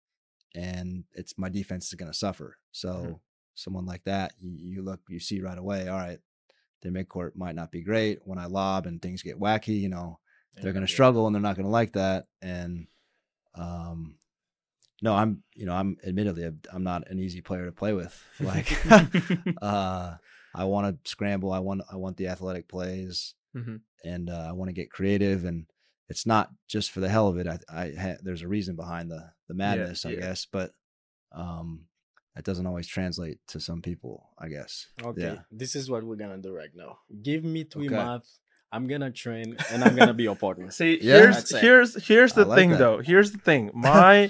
[0.56, 3.20] and it's my defense is going to suffer so Mhm.
[3.56, 6.20] someone like that you, you look you see right away all right
[6.82, 10.20] their midcourt might not be great when i lob and things get wacky you know
[10.62, 10.96] they're going to Yeah.
[10.96, 12.88] struggle and they're not going to like that and
[13.56, 14.18] um
[15.02, 18.78] no i'm you know i'm admittedly I'm not an easy player to play with like
[19.62, 20.16] uh
[20.58, 23.80] i want to scramble i want i want the athletic plays Mhm.
[24.04, 25.65] and uh, i want to get creative and
[26.10, 29.10] it's not just for the hell of it i i ha- there's a reason behind
[29.10, 30.20] the the madness i yeah.
[30.20, 30.72] guess but
[31.32, 31.86] um
[32.36, 35.39] that doesn't always translate to some people i guess Okay, Yeah.
[35.52, 37.00] this is what we're gonna do right now.
[37.24, 37.96] Give me three Okay.
[37.96, 38.28] math.
[38.72, 40.70] I'm gonna train and I'm gonna be your partner.
[40.72, 41.17] see Yeah.
[41.20, 42.80] here's here's here's the like thing that.
[42.80, 44.30] though here's the thing my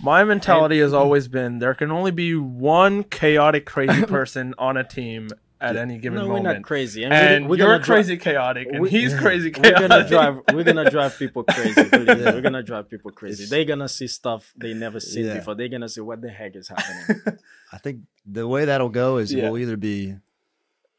[0.00, 4.84] my mentality has always been there can only be one chaotic crazy person on a
[4.84, 5.28] team
[5.62, 7.04] at any given no, we're moment not crazy.
[7.04, 9.78] And, and we're, we're you're gonna dri- crazy chaotic and we- he's crazy chaotic.
[9.80, 10.40] We're gonna drive.
[10.52, 11.80] We're gonna drive people crazy.
[11.92, 12.32] Yeah.
[12.34, 13.44] We're gonna drive people crazy.
[13.44, 15.34] It's- They're gonna see stuff they never seen Yeah.
[15.38, 15.54] before.
[15.54, 17.38] They're gonna see "What the heck is happening?"
[17.72, 19.44] i think the way that'll go is Yeah.
[19.48, 20.16] we'll either be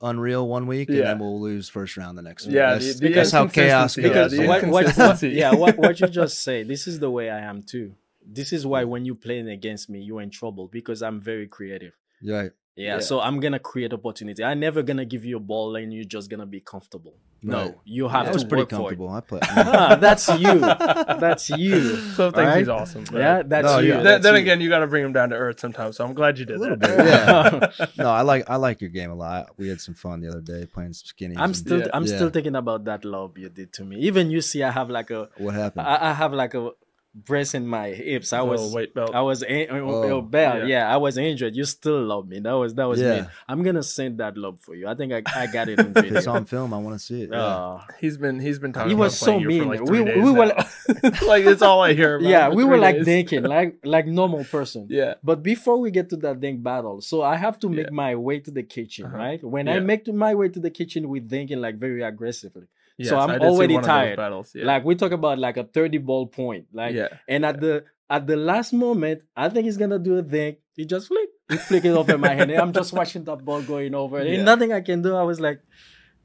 [0.02, 3.08] unreal one week and then we'll lose first round the next week Yeah, that's, the-
[3.10, 6.08] the that's how chaos inconsistency, goes yeah, the what, what, what, yeah, what, what you
[6.08, 6.64] just say.
[6.64, 7.96] This is the way I am too.
[8.26, 11.94] This is why when you playing against me, you're in trouble because I'm very creative.
[12.26, 13.00] right Yeah, Yeah.
[13.02, 14.44] so I'm gonna create opportunity.
[14.44, 17.14] I'm never gonna give you a ball and you're just gonna be comfortable.
[17.46, 18.80] No, you have i to was pretty work for it.
[18.98, 20.60] comfortable i play Ah, that's you.
[20.60, 21.98] That's you.
[22.16, 22.58] so thinks Alright?
[22.60, 23.20] he's awesome right?
[23.20, 23.90] Yeah, that's No, you.
[23.90, 23.96] yeah.
[23.96, 24.40] Then, That's then you.
[24.42, 25.98] again, you got to bring him down to earth sometimes.
[25.98, 26.98] So I'm glad you did A little that.
[26.98, 27.86] bit, yeah.
[27.98, 29.50] no, I like I like your game a lot.
[29.58, 31.36] We had some fun the other day playing some skinny.
[31.38, 31.88] I'm still Yeah.
[31.94, 32.16] I'm Yeah.
[32.16, 33.98] still thinking about that lob you did to me.
[34.00, 35.86] Even you see, I have like a What happened?
[35.86, 36.72] I, I have like a
[37.16, 38.34] brace in my hips.
[38.34, 39.14] I Oh, was weight belt.
[39.14, 40.68] I was in, Oh, bad.
[40.68, 40.88] yeah.
[40.88, 40.94] Yeah.
[40.94, 41.56] I was injured.
[41.56, 42.40] You still love me.
[42.40, 43.22] That was that was Yeah.
[43.22, 43.28] me.
[43.48, 44.88] I'm gonna send that love for you.
[44.88, 46.18] I think I, I got it in video.
[46.18, 46.74] it's on film.
[46.74, 47.30] I want to see it.
[47.32, 47.38] Yeah.
[47.44, 48.90] Uh, He's been he's been talking.
[48.90, 49.68] He about was so playing you for mean.
[49.68, 51.28] like We- we days were now.
[51.28, 52.16] like it's all I hear.
[52.18, 53.06] About yeah, we three were like days.
[53.06, 54.88] thinking like like normal person.
[54.90, 58.02] Yeah, But before we get to that dang battle, so I have to make Yeah.
[58.06, 59.18] my way to the kitchen, Uh-huh.
[59.18, 59.44] right?
[59.44, 62.64] When I make my way to the kitchen, we're thinking like very aggressively.
[62.98, 64.18] Yes, So I'm I did see already one of those tired.
[64.18, 64.52] Battles.
[64.56, 64.66] Yeah.
[64.66, 66.68] Like we talk about like a 30 ball point.
[66.74, 70.24] Like yeah, and at the at the last moment, I think he's gonna do a
[70.24, 70.58] thing.
[70.76, 72.52] He just flick, he flick it over my hand.
[72.52, 74.24] I'm just watching that ball going over.
[74.24, 74.44] Yeah.
[74.44, 75.16] nothing I can do.
[75.16, 75.60] I was like,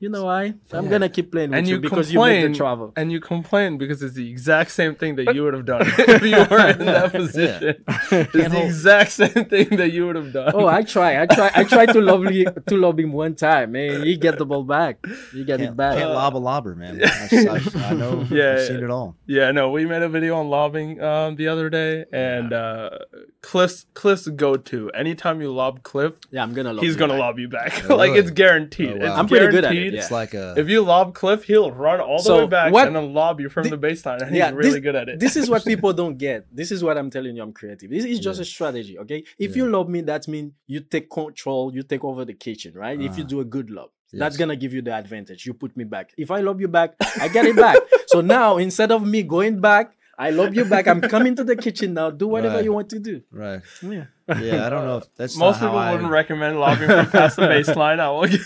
[0.00, 0.54] you know why?
[0.72, 0.90] I'm Yeah.
[0.90, 2.92] gonna keep playing with And you, you because you make complain- the travel.
[2.96, 6.22] And you complain because it's the exact same thing that you would have done if
[6.22, 7.74] you were in that position.
[8.10, 10.52] It's the hold- exact same thing that you would have done.
[10.54, 11.20] Oh, I try.
[11.22, 11.50] I try.
[11.54, 14.02] I tried to lob you, to lob him one time, man.
[14.04, 15.04] He get the ball back.
[15.32, 15.96] He get Can't, it back.
[15.98, 17.00] can't lob a lobber, man.
[17.04, 17.08] I,
[17.56, 18.24] I, I know.
[18.30, 18.64] Yeah, I've yeah.
[18.66, 19.16] seen it all.
[19.26, 22.90] Yeah, no, we made a video on lobbing um, the other day, and uh,
[23.40, 26.82] Cliff's Cliff's go to anytime you lob Cliff, Yeah, I'm gonna lob.
[26.84, 27.20] he's you gonna back.
[27.20, 27.84] lob you back.
[27.90, 28.18] Oh, like really?
[28.20, 28.88] it's guaranteed.
[28.90, 29.06] Oh, wow.
[29.06, 30.00] It's I'm pretty good at it, yeah.
[30.00, 30.54] It's like a.
[30.56, 33.40] If you lob Cliff, he'll run all the So, way back what- and then lob
[33.40, 35.20] you from Thi- the baseline, and Yeah, he's really this- good at it.
[35.20, 36.46] This is what people don't get.
[36.54, 37.42] This is what I'm telling you.
[37.42, 37.88] I'm creative.
[37.90, 38.98] This is just a strategy.
[38.98, 39.22] Okay.
[39.38, 41.72] If you lob me, that means you take control.
[41.72, 43.00] You take over the kitchen, right?
[43.00, 43.28] If you Ah.
[43.28, 43.90] do a good lob.
[44.12, 45.44] That's gonna give you the advantage.
[45.46, 46.12] You put me back.
[46.16, 47.76] If I lob you back, I get it back.
[48.06, 50.88] so now instead of me going back, I love you back.
[50.88, 52.10] I'm coming to the kitchen now.
[52.10, 52.64] Do whatever Right.
[52.64, 53.22] you want to do.
[53.30, 53.60] right.
[53.82, 54.06] Yeah.
[54.40, 57.06] Yeah, I don't know if that's Most not how people I, wouldn't recommend lobbing from
[57.10, 57.98] past the baseline.
[57.98, 58.44] I will give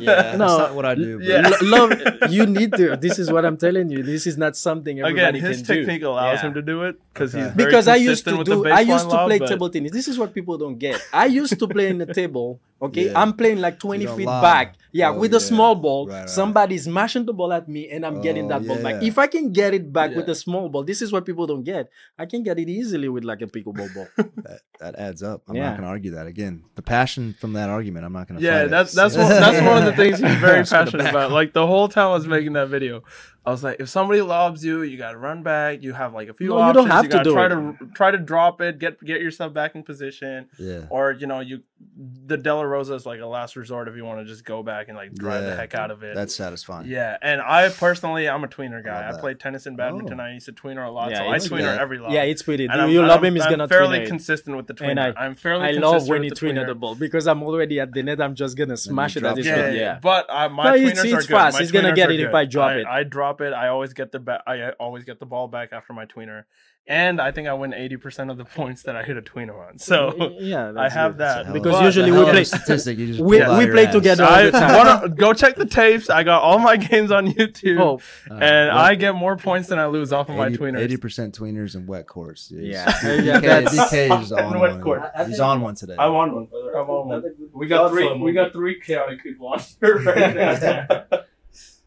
[0.00, 1.18] Yeah, No, that's not what I do.
[1.18, 1.50] But yeah.
[1.60, 2.96] Lo- love you need to.
[2.96, 4.02] This is what I'm telling you.
[4.02, 5.06] This is not something Again,
[5.36, 5.74] everybody his can do.
[5.84, 6.46] technique allows Yeah.
[6.48, 7.44] him to do it because Okay.
[7.44, 9.92] he's very because I used to do I used to lob, play but- table tennis.
[9.92, 10.98] This is what people don't get.
[11.12, 12.58] I used to play in the table.
[12.82, 13.20] Okay, Yeah.
[13.22, 14.42] I'm playing like 20 feet lob.
[14.42, 14.74] back.
[14.92, 16.06] Yeah, Oh, with a small ball.
[16.06, 16.30] Right, right.
[16.30, 19.00] Somebody's mashing the ball at me, and I'm getting Oh, that ball back.
[19.02, 19.08] yeah.
[19.08, 21.62] If I can get it back with a small ball, this is what people don't
[21.62, 21.88] get.
[22.18, 24.08] I can get it easily with like a pickleball ball.
[24.16, 25.42] that, that adds up.
[25.48, 25.62] I'm Yeah.
[25.70, 26.64] not going to argue that again.
[26.74, 28.44] The passion from that argument, I'm not going to.
[28.44, 28.70] Yeah, fight it.
[28.70, 31.30] that's that's one, that's one of the things he's very passionate about.
[31.30, 32.32] Like the whole time I was mm-hmm.
[32.32, 33.02] making that video,
[33.44, 35.82] I was like, if somebody lobs you, you got to run back.
[35.82, 37.48] You have like a few No, you don't have to gotta do try it.
[37.50, 40.86] to try to drop it, get get yourself back in position, Yeah.
[40.90, 41.62] or you know, you
[42.26, 44.79] the Della Rosa is like a last resort if you want to just go back
[44.88, 46.14] and like drive the heck out of it.
[46.14, 46.86] That's satisfying.
[46.88, 48.94] yeah, and I personally, I'm a tweener guy.
[48.94, 49.20] love I that.
[49.20, 50.20] played tennis and badminton.
[50.20, 50.24] Oh.
[50.24, 51.80] I used to tweener a lot, Yeah, so I tweener good.
[51.80, 52.12] every lob.
[52.12, 52.64] yeah, it's pretty.
[52.66, 54.08] And You I'm- you and love I'm- him, he's I'm gonna fairly tweener it.
[54.08, 54.90] consistent with the tweener.
[54.90, 57.26] And I- I'm fairly I consistent love when he with the tweener the ball because
[57.26, 58.20] I'm already at the net.
[58.20, 59.50] I'm just gonna smash it at his it.
[59.50, 59.98] Yeah, yeah, Yeah.
[60.02, 61.34] but uh, my No, tweeners it's- are it's good.
[61.34, 61.58] fast.
[61.58, 62.34] He's gonna get it if.
[62.34, 62.86] I drop it.
[62.86, 63.52] I drop it.
[63.52, 66.44] I always get the ba- I always get the ball back after my tweener,
[66.86, 69.58] and I think I win eighty percent of the points that I hit a tweener
[69.68, 69.78] on.
[69.78, 71.18] So yeah, I have good.
[71.18, 71.52] that.
[71.52, 72.98] Because of usually we hell of a play- statistic.
[72.98, 73.92] We- we play ass.
[73.92, 74.69] together all the time.
[74.76, 76.10] Wanna go check the tapes.
[76.10, 79.78] I got all my games on YouTube, Oh, Uh, and I get more points than
[79.78, 80.78] I lose off of my tweeners.
[80.80, 82.52] 80, percent tweeners and wet courts.
[82.56, 82.86] Yeah.
[82.90, 84.82] DK, Yeah, that's- DK is on wet one.
[84.82, 85.02] court.
[85.26, 85.96] He's on one today.
[85.98, 86.48] I'm on one.
[86.74, 87.34] I'm on one.
[87.52, 88.12] We got three.
[88.18, 91.04] We got three chaotic people on here right now.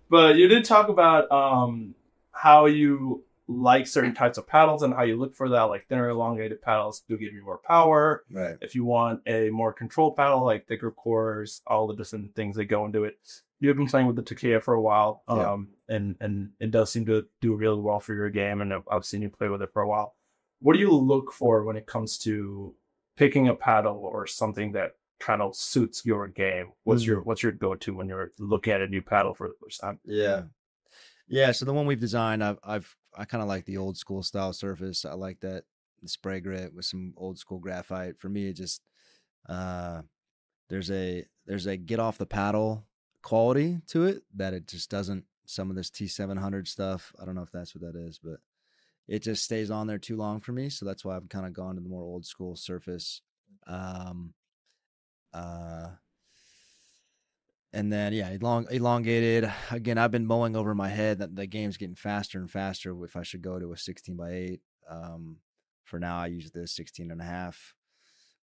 [0.09, 1.95] but you did talk about um,
[2.31, 5.63] how you like certain types of paddles and how you look for that.
[5.63, 8.23] Like thinner, elongated paddles do give you more power.
[8.31, 8.55] Right.
[8.61, 12.65] If you want a more controlled paddle, like thicker cores, all the different things that
[12.65, 13.17] go into it.
[13.59, 15.51] You've been playing with the Takwa for a while, Yeah.
[15.53, 18.59] um, and and it does seem to do really well for your game.
[18.61, 20.15] And I've, I've seen you play with it for a while.
[20.59, 22.75] What do you look for when it comes to
[23.15, 26.73] picking a paddle or something that kind of suits your game?
[26.83, 27.07] What's Mm.
[27.07, 29.79] your what's your go to when you're looking at a new paddle for the first
[29.79, 29.99] time?
[30.03, 30.43] Yeah.
[31.27, 31.51] Yeah.
[31.53, 34.53] So the one we've designed, I've, I've, I kind of like the old school style
[34.53, 35.05] surface.
[35.05, 35.63] I like that
[36.05, 38.19] spray grit with some old school graphite.
[38.19, 38.81] For me, it just,
[39.47, 40.01] uh,
[40.69, 42.85] there's a, there's a get off the paddle
[43.21, 47.13] quality to it that it just doesn't, some of this T700 stuff.
[47.21, 48.37] I don't know if that's what that is, but
[49.07, 50.69] it just stays on there too long for me.
[50.69, 53.21] So that's why I've kind of gone to the more old school surface.
[53.67, 54.33] Um,
[55.33, 55.82] uh,
[57.73, 59.51] and then yeah, elong, elongated.
[59.71, 62.95] Again, I've been mulling over my head that the game's getting faster and faster.
[63.03, 65.37] If I should go to a 16 by 8, um,
[65.83, 67.73] for now I use the 16 and a half,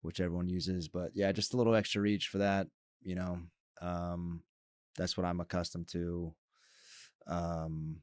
[0.03, 0.89] which everyone uses.
[0.89, 2.67] But yeah, just a little extra reach for that.
[3.03, 3.39] You know,
[3.81, 4.43] um,
[4.97, 6.35] that's what I'm accustomed to.
[7.29, 7.99] Um,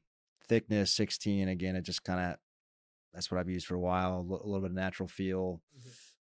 [0.48, 1.48] thickness 16.
[1.48, 2.38] Again, it just kind of
[3.12, 4.18] that's what I've used for a while.
[4.18, 5.60] A little bit of natural feel.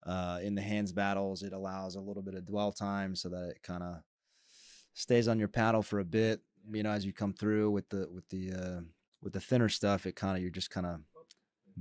[0.05, 3.51] Uh, in the hands battles, it allows a little bit of dwell time so that
[3.51, 3.99] it kind of
[4.95, 6.41] stays on your paddle for a bit.
[6.73, 8.81] You know, as you come through with the with the uh,
[9.23, 11.01] with the thinner stuff, it kind of you're just kind of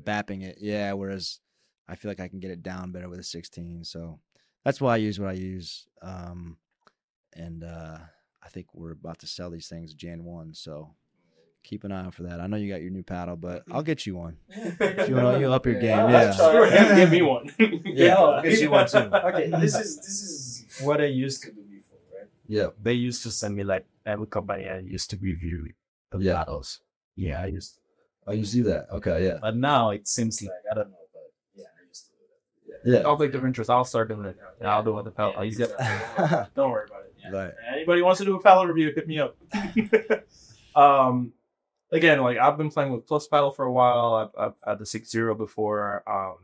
[0.01, 0.57] bapping it.
[0.59, 0.93] Yeah.
[0.93, 1.39] Whereas
[1.87, 3.83] I feel like I can get it down better with a 16.
[3.83, 4.19] So
[4.63, 5.87] that's why I use what I use.
[6.01, 6.57] Um,
[7.33, 7.97] and uh,
[8.43, 10.53] I think we're about to sell these things Jan one.
[10.53, 10.95] So
[11.63, 12.39] keep an eye out for that.
[12.39, 15.39] I know you got your new paddle, but I'll get you one if you want
[15.39, 16.09] to up your game.
[16.09, 16.31] Yeah.
[16.31, 17.51] Sure, give me one.
[17.85, 18.97] Yeah, I'll get you one too.
[18.97, 21.70] Okay, this is this is what I used to do before, right?
[22.51, 22.67] Yeah.
[22.83, 25.71] They used to send me like every company I used to review
[26.11, 26.33] the Yeah.
[26.33, 26.81] battles.
[27.15, 27.75] Yeah, I used.
[27.75, 27.79] To.
[28.27, 28.87] Oh, you see that?
[28.91, 29.25] Okay.
[29.25, 29.37] Yeah.
[29.41, 32.99] But now it seems like I don't know, but yeah, I used to do that.
[32.99, 33.07] Yeah.
[33.07, 33.69] I'll take the interest.
[33.69, 34.37] I'll start doing it.
[34.59, 35.05] Yeah, I'll do it.
[35.05, 35.33] The paddle.
[35.37, 36.49] I'll.
[36.53, 37.33] Don't worry about it.
[37.33, 37.53] Right.
[37.73, 39.37] Anybody wants to do a paddle review, hit me up.
[40.75, 41.31] um,
[41.91, 44.15] again, like I've been playing with Plus Paddle for a while.
[44.15, 46.03] I've, I've had the six zero before.
[46.07, 46.35] Um,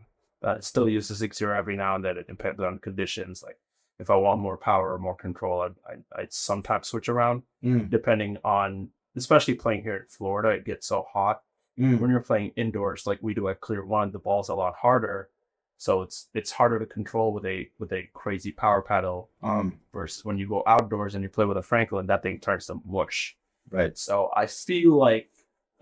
[0.43, 2.17] I still use the six zero every now and then.
[2.17, 3.43] It depends on conditions.
[3.43, 3.58] Like
[3.99, 7.89] if I want more power or more control, I'd, I'd, I'd sometimes switch around Mm,
[7.89, 10.49] depending on, especially playing here in Florida.
[10.49, 11.41] It gets so hot
[11.79, 11.99] mm.
[11.99, 14.12] when you're playing indoors, like we do at Clear One.
[14.12, 15.29] The ball's a lot harder,
[15.77, 19.31] so it's it's harder to control with a with a crazy power paddle.
[19.41, 22.67] Um, versus when you go outdoors and you play with a Franklin, that thing turns
[22.67, 23.36] to mush.
[23.71, 23.97] Right.
[23.97, 25.31] So I feel like,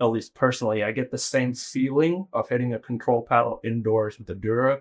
[0.00, 4.30] at least personally, I get the same feeling of hitting a control paddle indoors with
[4.30, 4.80] a Dura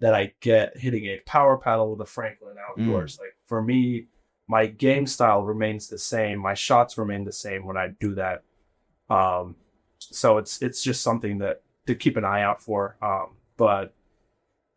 [0.00, 3.18] that I get hitting a power paddle with a Franklin outdoors.
[3.20, 4.06] Like for me,
[4.48, 6.38] my game style remains the same.
[6.38, 8.42] My shots remain the same when I do that.
[9.08, 9.56] Um,
[9.98, 12.96] so it's it's just something that to keep an eye out for.
[13.00, 13.94] Um, but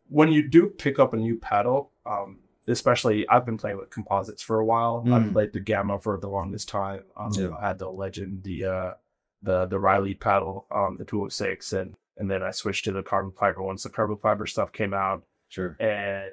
[0.08, 4.42] when you do pick up a new paddle, um, especially I've been playing with composites
[4.42, 5.02] for a while.
[5.12, 5.32] I've Mm.
[5.32, 7.02] played the Gamma for the longest time.
[7.16, 7.50] Um, Yeah.
[7.60, 8.94] I had the Legend, the uh,
[9.42, 13.32] the the Riley paddle, um, the 206, and and then I switched to the carbon
[13.32, 15.22] fiber once the carbon fiber stuff came out.
[15.48, 15.76] Sure.
[15.80, 16.32] And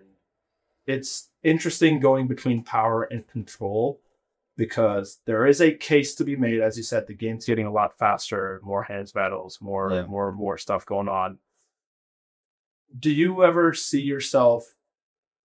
[0.85, 4.01] it's interesting going between power and control
[4.57, 6.61] because there is a case to be made.
[6.61, 10.05] As you said, the game's getting a lot faster, more hands battles, more Yeah.
[10.05, 11.39] more more stuff going on.
[12.97, 14.75] Do you ever see yourself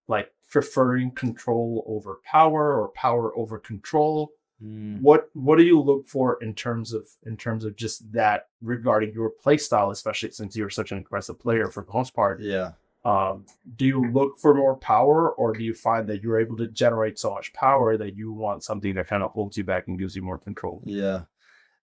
[0.08, 4.32] like preferring control over power or power over control?
[4.62, 8.48] Mm, What what do you look for in terms of in terms of just that
[8.60, 12.40] regarding your play style, especially since you're such an aggressive player for the most part?
[12.40, 12.72] yeah.
[13.04, 13.46] um,
[13.76, 17.18] do you look for more power or do you find that you're able to generate
[17.18, 20.14] so much power that you want something that kind of holds you back and gives
[20.14, 21.22] you more control Yeah.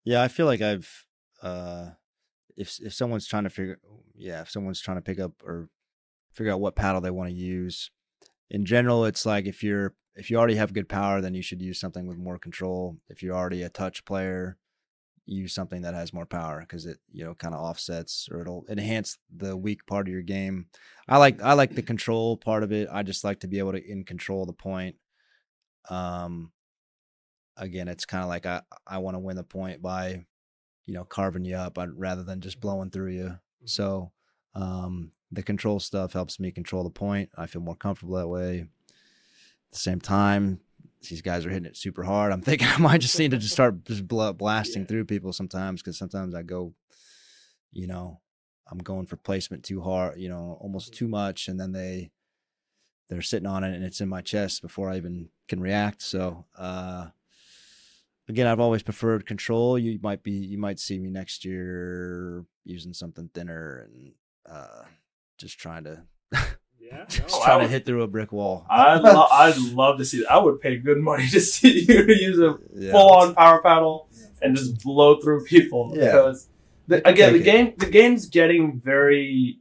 [0.03, 1.07] Yeah, I feel like I've
[1.43, 1.91] uh
[2.57, 3.79] if if someone's trying to figure
[4.17, 5.69] yeah, if someone's trying to pick up or
[6.33, 7.91] figure out what paddle they want to use,
[8.51, 11.61] in general it's like if you're if you already have good power, then you should
[11.61, 12.97] use something with more control.
[13.09, 14.59] If you're already a touch player,
[15.27, 18.65] use something that has more power because it, you know, kind of offsets or it'll
[18.69, 20.67] enhance the weak part of your game.
[21.09, 22.89] I like I like the control part of it.
[22.93, 24.97] I just like to be able to in control the point.
[25.89, 26.53] Um
[27.57, 30.25] again, it's kind of like I I want to win the point by,
[30.87, 33.39] you know, carving you up I'd, rather than just blowing through you.
[33.65, 34.13] So,
[34.55, 37.31] um, the control stuff helps me control the point.
[37.37, 38.61] I feel more comfortable that way.
[38.61, 40.61] At the same time,
[41.09, 42.33] these guys are hitting it super hard.
[42.33, 45.83] I'm thinking I might just need to just start just bl- blasting through people sometimes
[45.83, 46.75] because sometimes I go,
[47.73, 48.21] you know,
[48.71, 52.11] I'm going for placement too hard, you know, almost too much, and then they
[53.09, 56.01] they're sitting on it and it's in my chest before I even can react.
[56.01, 57.09] So, uh,
[58.29, 59.79] again, I've always preferred control.
[59.79, 64.13] You might be, you might see me next year using something thinner and
[64.51, 64.85] uh,
[65.45, 66.03] just trying to,
[66.81, 68.67] yeah just I trying to hit through a brick wall.
[68.71, 70.33] I'd, lo- I'd love to see that.
[70.33, 72.93] I would pay good money to see you use a Yeah.
[72.93, 74.09] full on power paddle
[74.43, 76.07] and just blow through people Yeah.
[76.07, 76.49] because
[76.89, 77.45] the, again the it.
[77.45, 79.59] game the game's getting very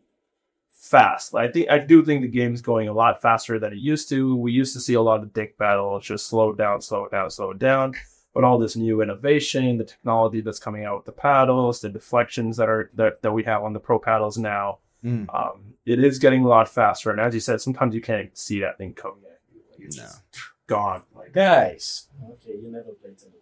[0.71, 1.33] fast.
[1.35, 4.35] I think I do think the game's going a lot faster than it used to.
[4.35, 7.11] We used to see a lot of dink battles, just slow it down, slow it
[7.11, 7.93] down, slow it down.
[8.33, 12.57] But all this new innovation, the technology that's coming out with the paddles, the deflections
[12.57, 15.33] that are that, that we have on the pro paddles now, Mm.
[15.33, 17.11] um, it is getting a lot faster.
[17.11, 19.61] And as you said, sometimes you can't even see that thing coming at you.
[19.71, 20.03] Like, it's No.
[20.03, 20.21] just
[20.67, 21.03] gone.
[21.15, 23.35] Like, Guys, Okay, you never played tennis.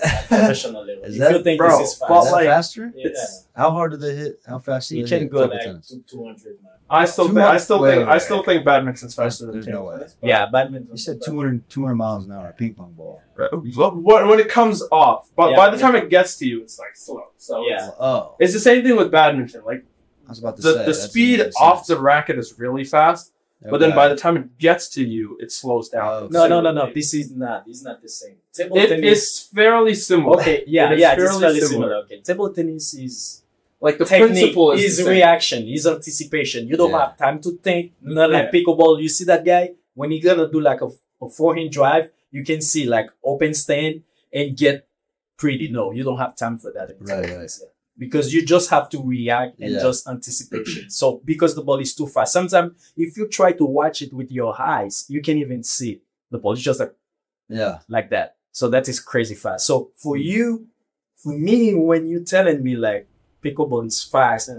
[0.00, 1.02] Okay, professional level.
[1.04, 2.92] Is if that- you think bro, this is fast, Is that like- faster?
[2.94, 3.10] yeah,
[3.56, 4.40] How hard do they hit?
[4.46, 6.58] How fast do You they can hit go table like 200.
[6.90, 9.66] I still think I still Wait, think wait, I still think badminton's faster than There's
[9.66, 10.16] no tennis.
[10.22, 10.28] way.
[10.28, 10.90] Yeah, badminton.
[10.92, 13.20] You said 200, 200 miles an hour, ping pong ball.
[13.34, 13.50] Right.
[13.52, 15.56] When, when it comes off, but Yeah.
[15.56, 17.24] by the time it gets to you, it's like slow.
[17.36, 17.88] So Yeah.
[17.88, 19.62] it's, Oh, it's the same thing with badminton.
[19.66, 19.84] Like
[20.28, 21.88] I was about to the, say the speed off sense.
[21.88, 23.32] the racket is really fast,
[23.70, 26.06] but then by the time it gets to you, it slows down.
[26.24, 26.92] Oh, No, no, no, no.
[26.92, 27.64] This is not.
[27.66, 28.36] This is not the same.
[28.52, 29.18] Table It, tennis.
[29.18, 30.38] it's fairly similar.
[30.40, 30.64] okay.
[30.66, 31.12] Yeah, It is yeah.
[31.14, 31.86] It's fairly fairly similar.
[31.88, 31.94] similar.
[32.04, 32.20] Okay.
[32.20, 33.42] Table tennis is
[33.80, 36.60] Like the principle is, is the reaction, is anticipation.
[36.68, 37.06] You don't Yeah.
[37.06, 37.92] have time to think.
[38.02, 38.54] Not like Yeah.
[38.54, 39.00] pickleball.
[39.02, 39.64] You see that guy
[39.94, 40.88] when he's gonna do like a,
[41.24, 44.86] a forehand drive, you can see like open stand and get
[45.36, 45.68] pretty.
[45.68, 46.86] No, you don't have time for that.
[47.00, 47.50] Right, right.
[47.62, 47.68] yeah.
[47.98, 49.80] Because you just have to react and Yeah.
[49.80, 50.88] just anticipation.
[51.00, 54.30] so because the ball is too fast, sometimes if you try to watch it with
[54.30, 56.02] your eyes, you can't even see it.
[56.30, 56.94] The ball is just like
[57.48, 57.78] Yeah.
[57.88, 58.36] like that.
[58.52, 59.66] So that is crazy fast.
[59.66, 60.24] So for mm.
[60.24, 60.66] you,
[61.16, 63.08] for me, when you're telling me like
[63.42, 64.50] pickleball is fast,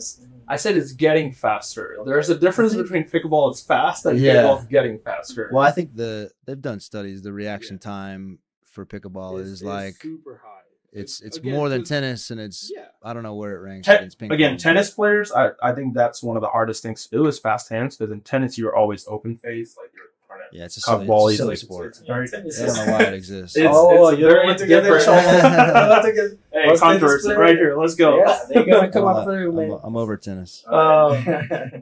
[0.48, 1.98] I said it's getting faster.
[2.06, 4.36] There's a difference between pickleball is fast and Yeah.
[4.36, 5.50] pickleball is getting faster.
[5.54, 7.22] Well, I think the they've done studies.
[7.22, 10.59] The reaction time for pickleball is, like super high.
[10.92, 12.86] It's it's Again, more than tennis, and it's Yeah.
[13.04, 14.58] I don't know where it ranks Te- against ping again, pong.
[14.58, 17.70] tennis players, I, I think that's one of the hardest things to do is fast
[17.70, 20.82] hands because in tennis you're always open face, like you're trying to Yeah, it's a
[20.82, 21.34] cut silly, volleys.
[21.36, 21.88] it's a silly like, sport.
[21.90, 23.56] It's, it's very, tennis I don't know why it exists.
[23.58, 25.04] It's- oh, it's you don't want to get in different.
[25.06, 25.22] trouble.
[25.36, 25.42] You
[25.74, 27.78] don't want to get- Hey, Most tennis controversy right here.
[27.80, 28.18] Let's go.
[28.18, 29.80] Yeah, they're gonna come I'm, up through, I'm.
[29.84, 30.64] I'm over tennis.
[30.68, 31.24] Um,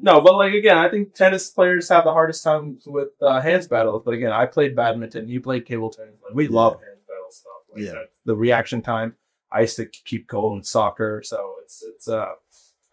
[0.01, 3.68] no, but like again, I think tennis players have the hardest time with uh, hands
[3.70, 4.01] battles.
[4.03, 5.30] But again, I played badminton.
[5.30, 6.16] You played table tennis.
[6.22, 6.97] Like, we love hands battle stuff.
[7.78, 8.03] Like Yeah.
[8.25, 9.15] the reaction time.
[9.51, 12.07] I used to keep goal in soccer, so it's it's.
[12.07, 12.34] uh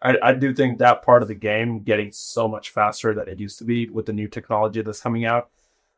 [0.01, 3.39] I, I do think that part of the game getting so much faster than it
[3.39, 5.49] used to be with the new technology that's coming out.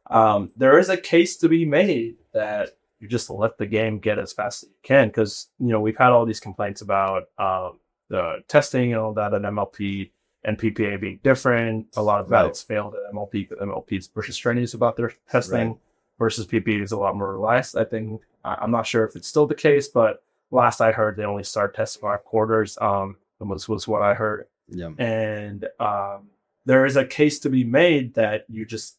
[0.10, 2.70] Um, there is a case to be made that
[3.00, 5.98] you just let the game get as fast as you can because you know we've
[5.98, 7.80] had all these complaints about um,
[8.10, 10.12] the testing and all that at MLP
[10.44, 11.88] and PPA being different.
[11.98, 12.40] A lot of Right.
[12.40, 13.50] paddles failed at MLP.
[13.62, 15.78] MLP's pretty strenuous about their testing Right.
[16.20, 17.76] versus PPA is a lot more relaxed.
[17.76, 18.22] I think
[18.62, 21.76] I'm not sure if it's still the case, but last I heard, they only start
[21.76, 22.78] testing five quarters.
[22.82, 24.90] Um, was was what I heard Yeah.
[24.98, 26.30] and um,
[26.66, 28.98] there is a case to be made that you just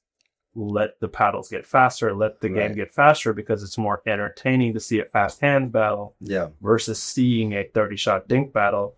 [0.55, 4.80] let the paddles get faster, let the game get faster because it's more entertaining to
[4.80, 6.49] see a fast hand battle Yeah.
[6.62, 8.94] versus seeing a 30 shot dink battle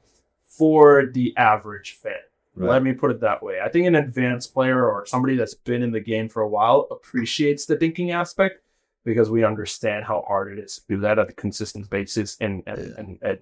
[0.46, 2.12] for the average fan.
[2.54, 2.70] Right.
[2.70, 3.60] Let me put it that way.
[3.60, 6.86] I think an advanced player or somebody that's been in the game for a while
[6.90, 8.60] appreciates the dinking aspect
[9.04, 12.62] because we understand how hard it is to do that at a consistent basis and
[12.66, 12.94] and, Yeah.
[12.98, 13.38] and, and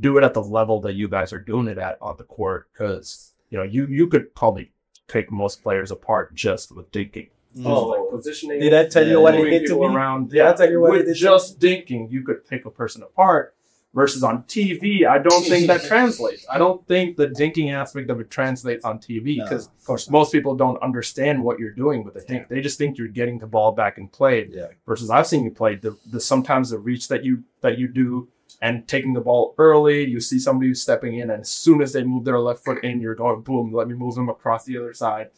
[0.00, 2.68] do it at the level that you guys are doing it at on the court.
[2.72, 4.72] Because you know you you could probably
[5.08, 7.28] take most players apart just with dinking.
[7.56, 7.66] Mm-hmm.
[7.68, 7.88] Oh.
[7.88, 8.58] like positioning.
[8.60, 9.94] Did I tell you what it moving did to people me?
[9.94, 10.30] around.
[10.30, 12.70] Did I tell you what it with did to just dinking, you could pick a
[12.70, 13.54] person apart.
[13.94, 16.44] Versus on TV, I don't think that translates.
[16.50, 20.56] I don't think the dinking aspect of it translates on TV because course, most people
[20.56, 22.48] don't understand what you're doing with the dink.
[22.48, 24.50] They just think you're getting the ball back and played.
[24.52, 24.68] Yeah.
[24.86, 28.28] Versus I've seen you play the, the sometimes the reach that you that you do
[28.60, 30.04] and taking the ball early.
[30.04, 33.00] You see somebody stepping in, and as soon as they move their left foot in,
[33.00, 33.72] you're going boom.
[33.72, 35.30] Let me move them across the other side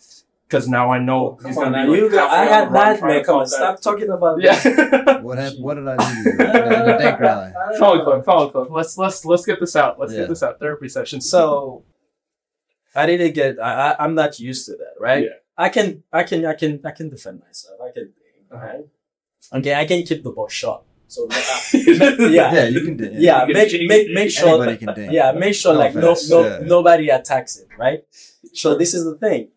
[0.49, 1.39] because now I know.
[1.45, 3.25] he's Come on, now, be, you got, I had the run that, man.
[3.25, 4.41] Come on, stop talking about.
[4.41, 4.55] Yeah.
[5.27, 5.63] What happened?
[5.65, 6.23] What did I do?
[6.37, 7.53] the dink rally.
[7.79, 8.71] Follow clip, follow clip.
[8.71, 9.99] Let's let's let's get this out.
[9.99, 10.21] Let's Yeah.
[10.21, 10.59] get this out.
[10.61, 11.21] Therapy session.
[11.21, 11.85] So
[12.95, 13.59] I didn't get.
[13.61, 15.25] I, I I'm not used to that, right?
[15.25, 15.31] Yeah.
[15.59, 17.79] I can I can I can I can defend myself.
[17.81, 18.13] I can.
[18.51, 19.59] Uh-huh.
[19.59, 20.83] Okay, I can keep the ball short.
[21.09, 21.39] So yeah.
[22.19, 23.13] yeah, Yeah, you can dink.
[23.17, 23.47] yeah.
[23.47, 24.49] You can- Make make make sure.
[24.63, 25.13] Anybody can dink.
[25.13, 26.59] Yeah, make sure No like no offense, no yeah.
[26.63, 28.01] nobody attacks it, right?
[28.53, 29.49] So this is the thing.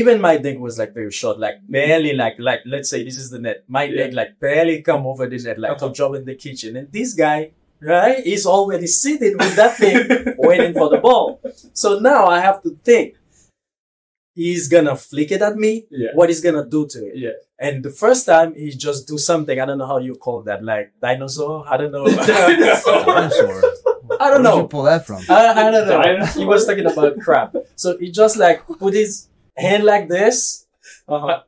[0.00, 3.28] Even my dink was like very short, like barely like like let's say this is
[3.34, 3.58] the net.
[3.68, 3.96] My Yeah.
[4.00, 5.88] leg like barely come over the net, like Uh-huh.
[5.88, 6.70] to jump in the kitchen.
[6.78, 7.38] And this guy,
[7.80, 9.98] right, is already sitting with that thing
[10.48, 11.26] waiting for the ball.
[11.82, 13.14] So now I have to think.
[14.36, 15.86] He's gonna flick it at me.
[15.90, 16.08] Yeah.
[16.18, 17.12] What he's gonna do to it?
[17.24, 17.36] Yeah.
[17.66, 19.56] And the first time he just do something.
[19.60, 21.64] I don't know how you call that, like dinosaur.
[21.72, 22.04] I don't know.
[22.32, 23.62] Dinosaur.
[24.20, 24.56] I don't Where'd know.
[24.62, 25.20] you pull that from?
[25.28, 26.02] I, I don't know.
[26.02, 26.40] Dinosaur.
[26.42, 27.56] He was talking about crab.
[27.76, 30.66] So he just like put his hand like this,
[31.08, 31.42] Uh-huh.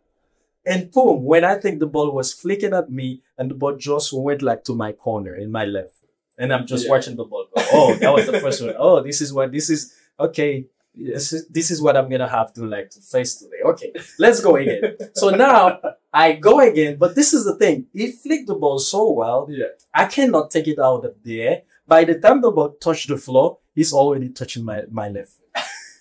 [0.65, 1.25] and boom.
[1.25, 4.65] When I think the ball was flicking at me, and the ball just went like
[4.65, 5.95] to my corner in my left,
[6.39, 6.91] and I'm just Yeah.
[6.93, 7.63] watching the ball go.
[7.73, 8.75] Oh, that was the first one.
[8.79, 9.95] Oh, this is what this is.
[10.19, 13.61] Okay, this is this is what I'm gonna have to like to face today.
[13.65, 14.97] Okay, let's go again.
[15.15, 15.81] So now
[16.13, 17.87] I go again, but this is the thing.
[17.93, 19.47] He flicked the ball so well.
[19.51, 19.67] Yeah.
[19.93, 21.63] I cannot take it out of the air.
[21.87, 25.35] By the time the ball touched the floor, he's already touching my, my left.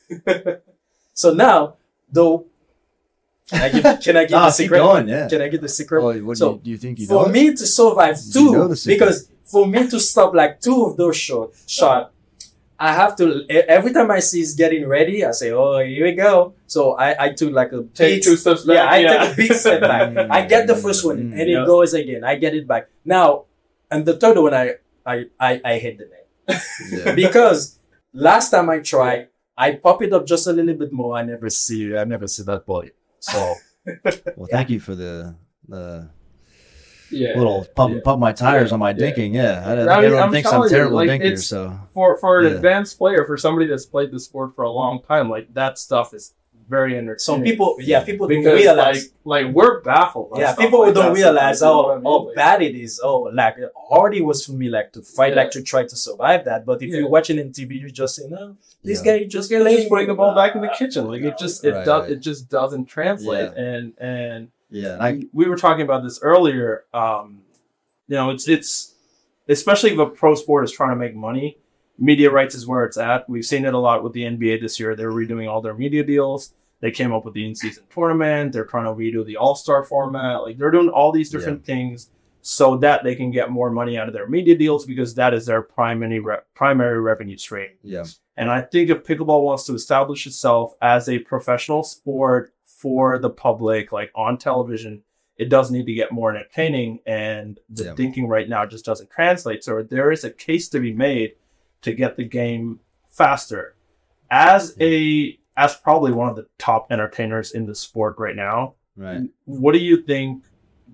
[1.14, 1.76] so now,
[2.12, 2.46] though,
[3.50, 4.78] can I give, can I give Ah, the secret?
[4.80, 5.28] going, yeah.
[5.28, 6.02] Can I get the secret?
[6.02, 7.32] Oh, what So, do, you, think you for know?
[7.32, 10.98] me to survive Did two, you know because for me to stop like two of
[10.98, 12.12] those shot shot,
[12.80, 16.14] I have to every time I see he's getting ready, I say, "Oh, here we
[16.14, 18.76] go." So I I took like a Take big two steps back.
[18.76, 20.10] yeah, I take a big step back.
[20.16, 21.62] Mm, I get the first one, mm, and yeah.
[21.64, 22.24] it goes again.
[22.26, 23.46] I get it back now,
[23.92, 24.76] and the third one, I
[25.06, 26.26] I I, I hit the net
[26.92, 27.16] Yeah.
[27.24, 27.80] because
[28.12, 29.28] last time I tried,
[29.58, 31.16] I pop it up just a little bit more.
[31.18, 32.84] I never see I never see that ball.
[33.20, 33.56] So
[34.36, 35.36] Well, thank you for the
[35.68, 36.10] the
[37.12, 37.38] yeah.
[37.38, 38.02] little pump yeah.
[38.04, 39.34] pump my tires on my dinking.
[39.34, 41.40] Yeah, I, I think mean, everyone I'm thinks I'm telling you, terrible like, dinker.
[41.40, 42.56] So for for an Yeah.
[42.56, 46.14] advanced player, for somebody that's played the sport for a long time, like that stuff
[46.14, 46.34] is
[46.68, 47.20] very entertaining.
[47.20, 49.12] some people, yeah, people don't realize.
[49.24, 50.32] like like we're baffled.
[50.38, 52.04] yeah, people like don't realize sometimes, you know how, I mean?
[52.06, 53.00] how Like, bad it is.
[53.04, 53.58] Oh, like
[53.90, 55.42] hardy was for me, like to fight, Yeah.
[55.44, 56.66] like to try to survive that.
[56.66, 57.00] But if Yeah.
[57.00, 59.18] you're watching in TV, you just say, "No, this Yeah.
[59.20, 61.08] guy just just get just putting the ball back in the kitchen.
[61.08, 62.12] Like it just it Right, does right.
[62.12, 63.52] it just doesn't translate.
[63.56, 66.86] And and yeah, and I we were talking about this earlier.
[66.94, 67.42] Um,
[68.08, 68.94] you know, it's it's
[69.48, 71.58] especially if a pro sport is trying to make money,
[71.98, 73.30] media rights is where it's at.
[73.30, 74.96] We've seen it a lot with the NBA this year.
[74.96, 76.54] They're redoing all their media deals.
[76.82, 78.52] They came up with the in-season tournament.
[78.52, 80.42] They're trying to redo the All-Star format.
[80.44, 82.10] Like they're doing all these different things
[82.42, 85.46] so that they can get more money out of their media deals because that is
[85.48, 87.70] their primary re- primary revenue stream.
[87.82, 88.04] yeah
[88.38, 93.32] And I think if pickleball wants to establish itself as a professional sport for the
[93.32, 95.02] public, like on television,
[95.38, 97.94] it does need to get more entertaining, and the Yeah.
[97.94, 99.64] dinking right now just doesn't translate.
[99.64, 101.34] So there is a case to be made
[101.86, 102.80] to get the game
[103.10, 103.76] faster.
[104.30, 109.22] As a as probably one of the top entertainers in the sport right now, Right.
[109.46, 110.44] what do you think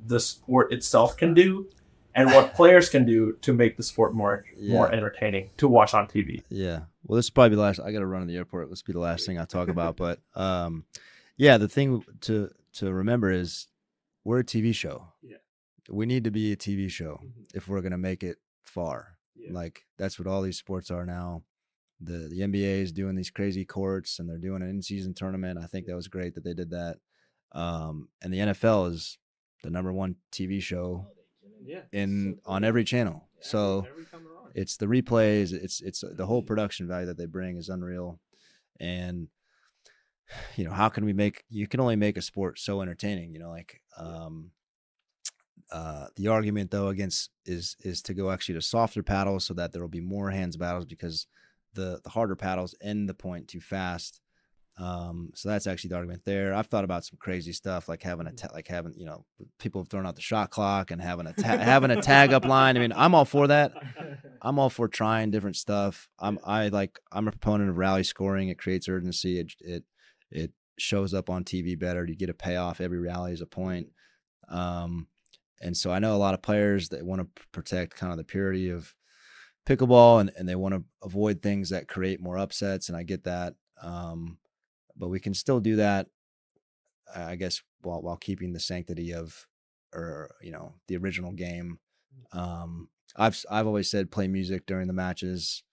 [0.05, 1.67] the sport itself can do,
[2.13, 6.07] and what players can do to make the sport more more entertaining to watch on
[6.07, 6.43] TV?
[6.49, 6.81] Yeah.
[7.03, 7.79] Well, this is probably the last.
[7.79, 8.69] I got to run to the airport.
[8.69, 9.97] Let's be the last thing I talk about.
[9.97, 10.85] But um,
[11.37, 13.67] yeah, the thing to to remember is
[14.23, 15.07] we're a TV show.
[15.23, 15.37] Yeah.
[15.89, 17.19] We need to be a TV show
[17.55, 19.17] if we're gonna make it far.
[19.41, 19.53] Yeah.
[19.53, 21.43] Like that's what all these sports are now.
[21.99, 25.59] The the NBA is doing these crazy courts and they're doing an in season tournament.
[25.59, 26.97] I think that was great that they did that.
[27.53, 29.17] Um, and the NFL is
[29.63, 31.05] the number one TV show
[31.63, 33.27] Yeah, in on every channel.
[33.41, 33.85] So
[34.55, 38.19] it's the replays it's it's the whole production value that they bring is unreal
[38.79, 39.27] and
[40.55, 43.39] you know how can we make you can only make a sport so entertaining you
[43.39, 44.51] know like um
[45.71, 49.71] uh the argument though against is is to go actually to softer paddles so that
[49.71, 51.27] there will be more hands battles because
[51.73, 54.19] the the harder paddles end the point too fast
[54.77, 58.27] um so that's actually the argument there i've thought about some crazy stuff like having
[58.27, 59.25] a ta- like having you know
[59.59, 62.45] people have thrown out the shot clock and having a ta- having a tag up
[62.45, 63.73] line i mean i'm all for that
[64.41, 66.09] I'm all for trying different stuff.
[66.19, 68.49] I'm I like I'm a proponent of rally scoring.
[68.49, 69.39] It creates urgency.
[69.39, 69.83] It it
[70.31, 72.05] it shows up on TV better.
[72.05, 72.81] You get a payoff.
[72.81, 73.89] Every rally is a point.
[74.49, 75.07] Um,
[75.61, 78.23] and so I know a lot of players that want to protect kind of the
[78.23, 78.93] purity of
[79.65, 82.89] pickleball and, and they want to avoid things that create more upsets.
[82.89, 83.53] And I get that.
[83.81, 84.37] Um,
[84.95, 86.07] but we can still do that,
[87.15, 89.47] I guess, while while keeping the sanctity of
[89.93, 91.79] or you know the original game.
[92.33, 95.63] Um, I've I've always said play music during the matches,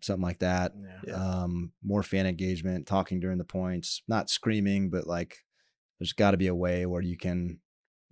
[0.00, 0.72] something like that.
[1.06, 1.14] Yeah.
[1.14, 5.38] Um, more fan engagement, talking during the points, not screaming, but like
[5.98, 7.60] there's got to be a way where you can,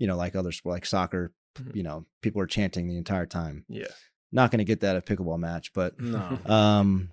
[0.02, 1.76] you know, like other sport, like soccer, Mhm.
[1.76, 3.64] you know, people are chanting the entire time.
[3.68, 3.92] Yeah,
[4.32, 6.38] Not going to get that at a pickleball match, but No.
[6.46, 7.10] um,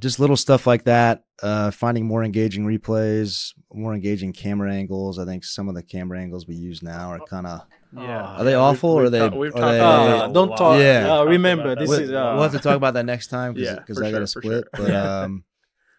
[0.00, 1.22] just little stuff like that.
[1.42, 5.18] Uh, finding more engaging replays, more engaging camera angles.
[5.20, 7.60] I think some of the camera angles we use now are kind of
[7.96, 8.22] yeah.
[8.24, 10.80] Are they We've- awful or we've are they- we've are talked they- Uh, don't talk.
[10.80, 11.18] Yeah.
[11.18, 12.10] Uh, remember, this we'll, is.
[12.10, 14.26] Uh, we'll have to talk about that next time Yeah, because for I got sure,
[14.26, 14.64] to for split.
[14.74, 14.86] sure.
[14.86, 15.44] But um,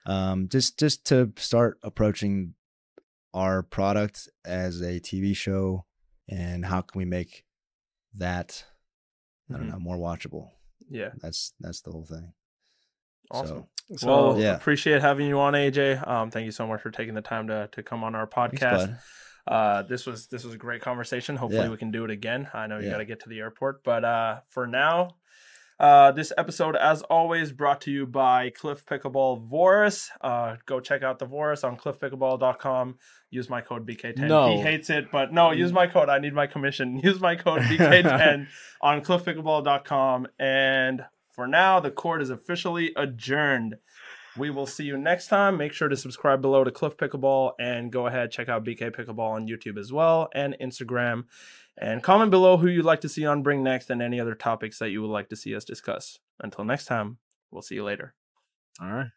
[0.06, 2.54] um, just just to start approaching
[3.36, 5.86] our product as a TV show,
[6.28, 7.46] and how can we make
[8.16, 8.66] that
[9.50, 9.72] I don't Mhm.
[9.74, 10.50] know more watchable?
[10.90, 12.34] Yeah, That's that's the whole thing.
[13.32, 13.68] awesome.
[13.90, 14.56] So, so, well, yeah.
[14.56, 15.96] appreciate having you on, AJ.
[16.08, 18.88] Um, thank you so much for taking the time to to come on our podcast.
[18.88, 19.00] bud.
[19.48, 21.36] Uh, this was this was a great conversation.
[21.36, 21.70] Hopefully, Yeah.
[21.70, 22.50] we can do it again.
[22.54, 22.94] I know you Yeah.
[22.94, 25.18] got to get to the airport, but uh, for now,
[25.80, 30.10] uh, this episode, as always, brought to you by Cliff Pickleball Vorus.
[30.22, 32.98] Uh, go check out the Vorus on cliffpickleball.com.
[33.30, 34.28] Use my code BK10.
[34.28, 34.56] No.
[34.56, 36.08] He hates it, but no, use my code.
[36.08, 36.98] I need my commission.
[37.04, 38.48] Use my code BK10
[38.82, 40.28] on cliffpickleball.com.
[40.40, 43.76] And for now, the court is officially adjourned.
[44.38, 45.58] We will see you next time.
[45.58, 49.32] Make sure to subscribe below to Cliff Pickleball and go ahead check out BK Pickleball
[49.32, 51.26] on YouTube as well and Instagram.
[51.78, 54.80] And comment below who you'd like to see on Bring Next and any other topics
[54.80, 56.20] that you would like to see us discuss.
[56.40, 57.18] Until next time,
[57.52, 58.14] we'll see you later.
[58.82, 59.08] all right.